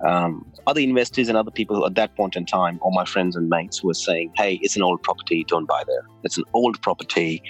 um, 0.07 0.45
other 0.67 0.81
investors 0.81 1.29
and 1.29 1.37
other 1.37 1.51
people 1.51 1.87
at 1.87 1.95
that 1.95 2.15
point 2.17 2.37
in 2.37 2.45
time, 2.45 2.79
or 2.83 2.93
my 2.93 3.05
friends 3.05 3.37
and 3.37 3.49
mates, 3.49 3.83
were 3.83 3.95
saying, 3.95 4.33
"Hey, 4.37 4.59
it's 4.63 4.77
an 4.77 4.83
old 4.83 5.03
property. 5.03 5.45
Don't 5.49 5.67
buy 5.67 5.83
there. 5.87 6.05
It's 6.25 6.37
an 6.37 6.45
old 6.55 6.81
property. 6.83 7.43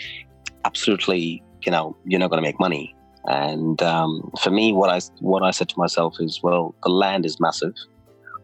Absolutely, 0.64 1.43
you 1.64 1.73
know, 1.73 1.97
you're 2.05 2.21
not 2.21 2.31
going 2.31 2.43
to 2.43 2.47
make 2.47 2.61
money." 2.61 2.95
And 3.25 3.83
um, 3.83 4.31
for 4.41 4.51
me, 4.51 4.73
what 4.73 4.91
I 4.91 5.01
what 5.21 5.43
I 5.43 5.51
said 5.51 5.69
to 5.71 5.79
myself 5.79 6.17
is, 6.21 6.41
"Well, 6.43 6.75
the 6.85 6.91
land 6.91 7.27
is 7.27 7.38
massive. 7.41 7.75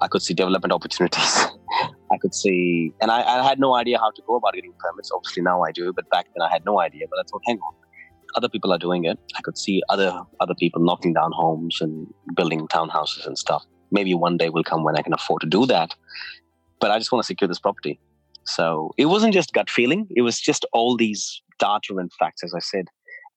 I 0.01 0.09
could 0.09 0.23
see 0.23 0.35
development 0.35 0.73
opportunities. 0.73 1.47
I 2.11 2.19
could 2.21 2.35
see, 2.35 2.93
and 3.01 3.11
I, 3.11 3.23
I, 3.23 3.43
had 3.43 3.59
no 3.59 3.75
idea 3.75 3.99
how 3.99 4.11
to 4.11 4.23
go 4.27 4.37
about 4.37 4.55
getting 4.55 4.73
permits. 4.79 5.11
Obviously, 5.13 5.43
now 5.43 5.63
I 5.63 5.73
do, 5.73 5.93
but 5.93 6.09
back 6.11 6.27
then 6.35 6.43
I 6.43 6.53
had 6.53 6.65
no 6.65 6.79
idea. 6.81 7.07
But 7.11 7.21
I 7.21 7.23
thought, 7.31 7.43
hang 7.47 7.59
on, 7.59 7.75
other 8.35 8.49
people 8.49 8.73
are 8.73 8.79
doing 8.79 9.05
it. 9.05 9.19
I 9.37 9.41
could 9.43 9.59
see 9.59 9.83
other 9.89 10.13
other 10.41 10.55
people 10.59 10.83
knocking 10.85 11.13
down 11.13 11.31
homes 11.33 11.79
and 11.81 12.07
building 12.37 12.67
townhouses 12.69 13.27
and 13.27 13.39
stuff. 13.39 13.65
Maybe 13.91 14.15
one 14.15 14.37
day 14.37 14.49
will 14.49 14.65
come 14.65 14.85
when 14.85 14.97
I 14.97 15.03
can 15.03 15.13
afford 15.13 15.41
to 15.43 15.47
do 15.47 15.67
that. 15.67 15.91
But 16.81 16.91
I 16.91 16.99
just 16.99 17.13
want 17.13 17.23
to 17.23 17.27
secure 17.27 17.49
this 17.49 17.61
property. 17.61 18.01
So 18.47 18.91
it 18.99 19.07
wasn't 19.07 19.33
just 19.35 19.53
gut 19.53 19.71
feeling; 19.71 20.07
it 20.11 20.23
was 20.23 20.41
just 20.41 20.67
all 20.73 20.97
these 20.97 21.43
data 21.59 21.97
and 21.97 22.11
facts, 22.19 22.43
as 22.43 22.55
I 22.55 22.61
said 22.61 22.87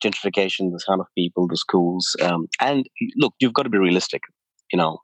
gentrification, 0.04 0.72
the 0.72 0.80
kind 0.88 1.02
of 1.02 1.08
people, 1.18 1.48
the 1.48 1.58
schools. 1.58 2.16
Um, 2.22 2.48
and 2.62 2.86
look, 3.18 3.34
you've 3.40 3.54
got 3.54 3.64
to 3.64 3.70
be 3.70 3.80
realistic 3.80 4.22
you 4.72 4.78
know, 4.78 5.00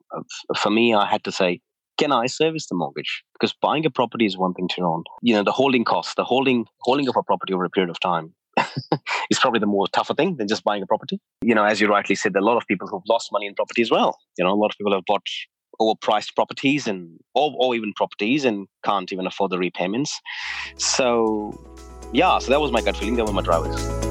for 0.58 0.70
me, 0.70 0.94
I 0.94 1.06
had 1.06 1.24
to 1.24 1.32
say, 1.32 1.62
can 1.98 2.12
I 2.12 2.26
service 2.26 2.68
the 2.68 2.76
mortgage? 2.76 3.24
Because 3.34 3.54
buying 3.62 3.86
a 3.86 3.90
property 3.90 4.26
is 4.26 4.38
one 4.38 4.54
thing 4.54 4.68
to 4.70 4.82
own. 4.82 5.04
You 5.22 5.36
know, 5.36 5.44
the 5.44 5.52
holding 5.52 5.84
costs, 5.84 6.16
the 6.16 6.24
holding 6.24 6.66
holding 6.82 7.08
of 7.08 7.16
a 7.16 7.24
property 7.24 7.54
over 7.54 7.66
a 7.66 7.70
period 7.70 7.90
of 7.90 8.00
time 8.00 8.34
is 9.30 9.40
probably 9.40 9.60
the 9.60 9.66
more 9.66 9.88
tougher 9.88 10.14
thing 10.14 10.38
than 10.38 10.48
just 10.48 10.64
buying 10.64 10.84
a 10.84 10.88
property. 10.88 11.20
You 11.42 11.56
know, 11.56 11.64
as 11.64 11.82
you 11.82 11.88
rightly 11.88 12.16
said, 12.16 12.34
there 12.34 12.42
are 12.42 12.44
a 12.44 12.48
lot 12.48 12.58
of 12.58 12.68
people 12.68 12.88
who've 12.88 13.04
lost 13.08 13.30
money 13.32 13.48
in 13.48 13.56
property 13.56 13.82
as 13.82 13.92
well. 13.92 14.18
You 14.38 14.46
know, 14.46 14.52
a 14.52 14.56
lot 14.56 14.72
of 14.72 14.78
people 14.78 14.94
have 14.94 15.04
bought 15.06 15.26
overpriced 15.82 16.36
properties 16.36 16.88
and 16.88 17.20
or, 17.34 17.54
or 17.58 17.76
even 17.76 17.94
properties 17.94 18.46
and 18.46 18.68
can't 18.84 19.12
even 19.12 19.28
afford 19.28 19.52
the 19.52 19.58
repayments. 19.58 20.20
So 20.78 21.54
yeah, 22.12 22.38
so 22.40 22.50
that 22.50 22.62
was 22.62 22.72
my 22.72 22.82
gut 22.82 22.98
feeling. 22.98 23.16
That 23.16 23.26
was 23.26 23.34
my 23.34 23.42
drivers. 23.42 24.03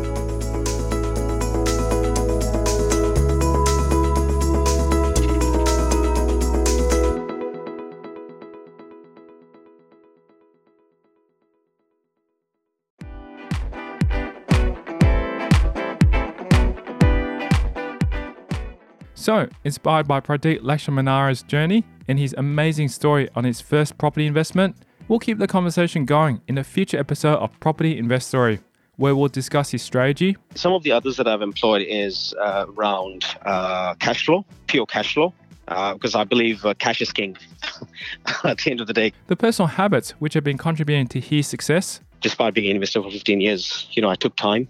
So, 19.33 19.49
inspired 19.65 20.07
by 20.07 20.21
Pradeep 20.21 20.61
Laxminarayana's 20.61 21.43
journey 21.43 21.87
and 22.07 22.19
his 22.19 22.35
amazing 22.37 22.89
story 22.89 23.31
on 23.35 23.45
his 23.45 23.63
first 23.63 23.97
property 23.97 24.27
investment, 24.27 24.77
we'll 25.09 25.21
keep 25.21 25.39
the 25.39 25.47
conversation 25.47 26.05
going 26.05 26.43
in 26.49 26.59
a 26.59 26.65
future 26.65 26.99
episode 26.99 27.37
of 27.37 27.59
Property 27.59 27.97
Investory, 27.97 28.61
where 28.97 29.17
we'll 29.17 29.29
discuss 29.29 29.71
his 29.71 29.81
strategy. 29.81 30.37
Some 30.55 30.75
of 30.75 30.83
the 30.83 30.93
others 30.93 31.17
that 31.17 31.27
I've 31.27 31.41
employed 31.41 31.81
is 31.89 32.35
uh, 32.43 32.67
around 32.77 33.25
uh, 33.47 33.95
cash 33.95 34.27
flow, 34.27 34.45
pure 34.67 34.85
cash 34.85 35.15
flow, 35.15 35.33
because 35.65 36.15
uh, 36.15 36.19
I 36.19 36.25
believe 36.25 36.67
uh, 36.67 36.75
cash 36.75 37.01
is 37.01 37.11
king 37.11 37.39
at 38.45 38.59
the 38.59 38.71
end 38.71 38.83
of 38.83 38.87
the 38.87 38.93
day. 38.93 39.15
The 39.29 39.37
personal 39.37 39.69
habits 39.69 40.11
which 40.19 40.35
have 40.35 40.45
been 40.45 40.59
contributing 40.59 41.07
to 41.07 41.21
his 41.21 41.47
success. 41.47 42.01
Despite 42.21 42.53
being 42.53 42.69
an 42.69 42.77
investor 42.77 43.03
for 43.03 43.11
15 43.11 43.41
years, 43.41 43.89
you 43.93 44.03
know, 44.03 44.11
I 44.11 44.15
took 44.15 44.37
time 44.37 44.69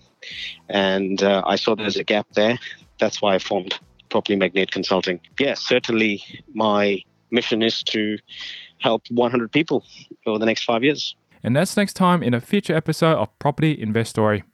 and 0.68 1.20
uh, 1.20 1.42
I 1.44 1.57
saw 1.57 1.75
there's 1.75 1.96
a 1.96 2.05
gap 2.05 2.29
there. 2.35 2.61
That's 3.01 3.20
why 3.20 3.35
I 3.35 3.40
formed 3.40 3.77
Property 4.12 4.37
Magnate 4.37 4.70
Consulting. 4.70 5.18
Yes, 5.40 5.61
certainly 5.61 6.22
my 6.55 7.03
mission 7.31 7.62
is 7.62 7.83
to 7.85 8.18
help 8.79 9.03
100 9.11 9.51
people 9.51 9.85
over 10.27 10.38
the 10.38 10.46
next 10.46 10.64
five 10.64 10.85
years. 10.85 11.16
And 11.42 11.57
that's 11.57 11.77
next 11.77 11.94
time 11.94 12.22
in 12.22 12.35
a 12.35 12.40
future 12.40 12.77
episode 12.77 13.16
of 13.16 13.37
Property 13.38 13.72
Investory. 13.72 14.44